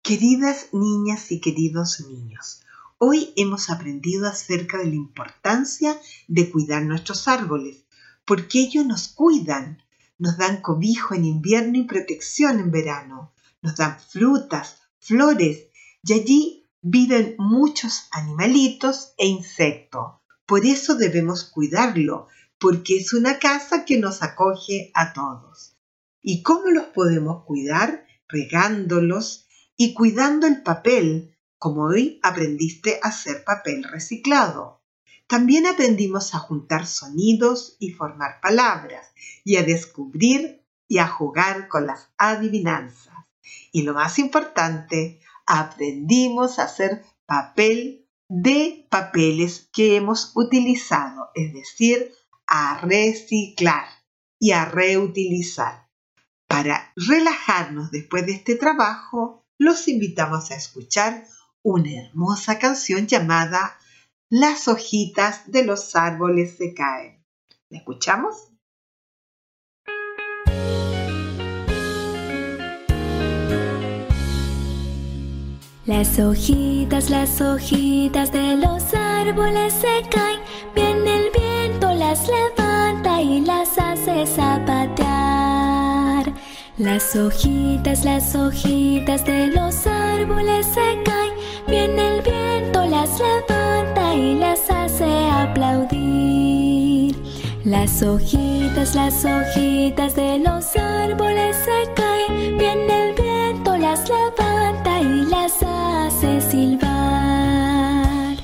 Queridas 0.02 0.68
niñas 0.72 1.32
y 1.32 1.40
queridos 1.40 2.00
niños, 2.06 2.60
hoy 2.98 3.32
hemos 3.36 3.70
aprendido 3.70 4.28
acerca 4.28 4.76
de 4.76 4.88
la 4.88 4.94
importancia 4.94 5.98
de 6.26 6.50
cuidar 6.50 6.82
nuestros 6.82 7.28
árboles, 7.28 7.86
porque 8.26 8.58
ellos 8.58 8.84
nos 8.84 9.08
cuidan, 9.08 9.82
nos 10.18 10.36
dan 10.36 10.60
cobijo 10.60 11.14
en 11.14 11.24
invierno 11.24 11.78
y 11.78 11.84
protección 11.84 12.60
en 12.60 12.70
verano, 12.70 13.32
nos 13.62 13.76
dan 13.76 13.98
frutas, 13.98 14.82
flores 14.98 15.68
y 16.04 16.12
allí 16.12 16.66
viven 16.82 17.36
muchos 17.38 18.08
animalitos 18.10 19.14
e 19.16 19.28
insectos. 19.28 20.18
Por 20.48 20.64
eso 20.64 20.94
debemos 20.94 21.44
cuidarlo, 21.44 22.28
porque 22.58 22.96
es 22.96 23.12
una 23.12 23.38
casa 23.38 23.84
que 23.84 23.98
nos 23.98 24.22
acoge 24.22 24.90
a 24.94 25.12
todos. 25.12 25.76
¿Y 26.22 26.42
cómo 26.42 26.70
los 26.70 26.86
podemos 26.86 27.44
cuidar? 27.44 28.06
Regándolos, 28.28 29.46
y 29.76 29.92
cuidando 29.92 30.46
el 30.46 30.62
papel, 30.62 31.36
como 31.58 31.82
hoy 31.82 32.18
aprendiste 32.22 32.98
a 33.02 33.08
hacer 33.08 33.44
papel 33.44 33.84
reciclado. 33.84 34.80
También 35.26 35.66
aprendimos 35.66 36.34
a 36.34 36.38
juntar 36.38 36.86
sonidos 36.86 37.76
y 37.78 37.90
formar 37.90 38.40
palabras, 38.40 39.06
y 39.44 39.56
a 39.56 39.64
descubrir 39.64 40.64
y 40.88 40.96
a 40.96 41.08
jugar 41.08 41.68
con 41.68 41.86
las 41.86 42.08
adivinanzas. 42.16 43.12
Y 43.70 43.82
lo 43.82 43.92
más 43.92 44.18
importante, 44.18 45.20
aprendimos 45.44 46.58
a 46.58 46.62
hacer 46.64 47.04
papel 47.26 48.07
de 48.28 48.86
papeles 48.90 49.68
que 49.72 49.96
hemos 49.96 50.32
utilizado, 50.34 51.30
es 51.34 51.52
decir, 51.52 52.12
a 52.46 52.78
reciclar 52.80 53.86
y 54.38 54.52
a 54.52 54.66
reutilizar. 54.66 55.88
Para 56.46 56.92
relajarnos 56.96 57.90
después 57.90 58.26
de 58.26 58.32
este 58.32 58.56
trabajo, 58.56 59.44
los 59.58 59.88
invitamos 59.88 60.50
a 60.50 60.56
escuchar 60.56 61.26
una 61.62 61.90
hermosa 61.92 62.58
canción 62.58 63.06
llamada 63.06 63.78
Las 64.30 64.68
hojitas 64.68 65.50
de 65.50 65.64
los 65.64 65.96
árboles 65.96 66.56
se 66.56 66.74
caen. 66.74 67.24
¿La 67.70 67.78
escuchamos? 67.78 68.47
Las 75.88 76.18
hojitas, 76.18 77.08
las 77.08 77.40
hojitas 77.40 78.30
de 78.30 78.56
los 78.58 78.92
árboles 78.92 79.72
se 79.72 80.06
caen, 80.10 80.38
viene 80.74 81.16
el 81.16 81.30
viento, 81.30 81.94
las 81.94 82.28
levanta 82.28 83.22
y 83.22 83.40
las 83.40 83.78
hace 83.78 84.26
zapatear. 84.26 85.06
Las 86.76 87.16
hojitas, 87.16 88.04
las 88.04 88.34
hojitas 88.34 89.24
de 89.24 89.46
los 89.46 89.86
árboles 89.86 90.66
se 90.66 91.02
caen, 91.06 91.32
viene 91.66 92.16
el 92.16 92.22
viento, 92.22 92.84
las 92.84 93.18
levanta 93.18 94.14
y 94.14 94.34
las 94.34 94.70
hace 94.70 95.06
aplaudir. 95.30 97.16
Las 97.64 98.02
hojitas, 98.02 98.94
las 98.94 99.24
hojitas 99.24 100.14
de 100.14 100.38
los 100.38 100.76
árboles 100.76 101.56
se 101.56 101.90
caen, 101.94 102.58
viene 102.58 103.08
el 103.08 103.14
viento, 103.14 103.27
hace 106.18 106.40
silbar. 106.50 108.36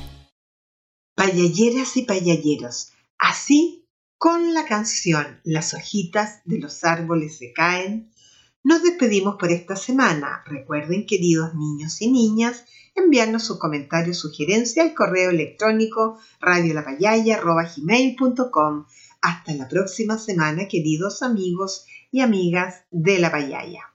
Payalleras 1.13 1.97
y 1.97 2.03
payalleros, 2.03 2.93
así 3.17 3.85
con 4.17 4.53
la 4.53 4.63
canción 4.65 5.41
Las 5.43 5.73
hojitas 5.73 6.39
de 6.45 6.59
los 6.59 6.85
árboles 6.85 7.37
se 7.37 7.51
caen, 7.51 8.13
nos 8.63 8.81
despedimos 8.81 9.35
por 9.35 9.51
esta 9.51 9.75
semana. 9.75 10.41
Recuerden, 10.45 11.05
queridos 11.05 11.53
niños 11.53 12.01
y 12.01 12.09
niñas, 12.09 12.63
enviarnos 12.95 13.43
sus 13.43 13.59
comentarios, 13.59 14.19
sugerencia 14.19 14.81
al 14.81 14.93
correo 14.93 15.31
electrónico 15.31 16.17
radiolapayaya.com. 16.39 18.85
Hasta 19.21 19.53
la 19.53 19.67
próxima 19.67 20.17
semana, 20.17 20.69
queridos 20.69 21.21
amigos 21.21 21.87
y 22.09 22.21
amigas 22.21 22.85
de 22.91 23.19
la 23.19 23.31
Payaya. 23.31 23.94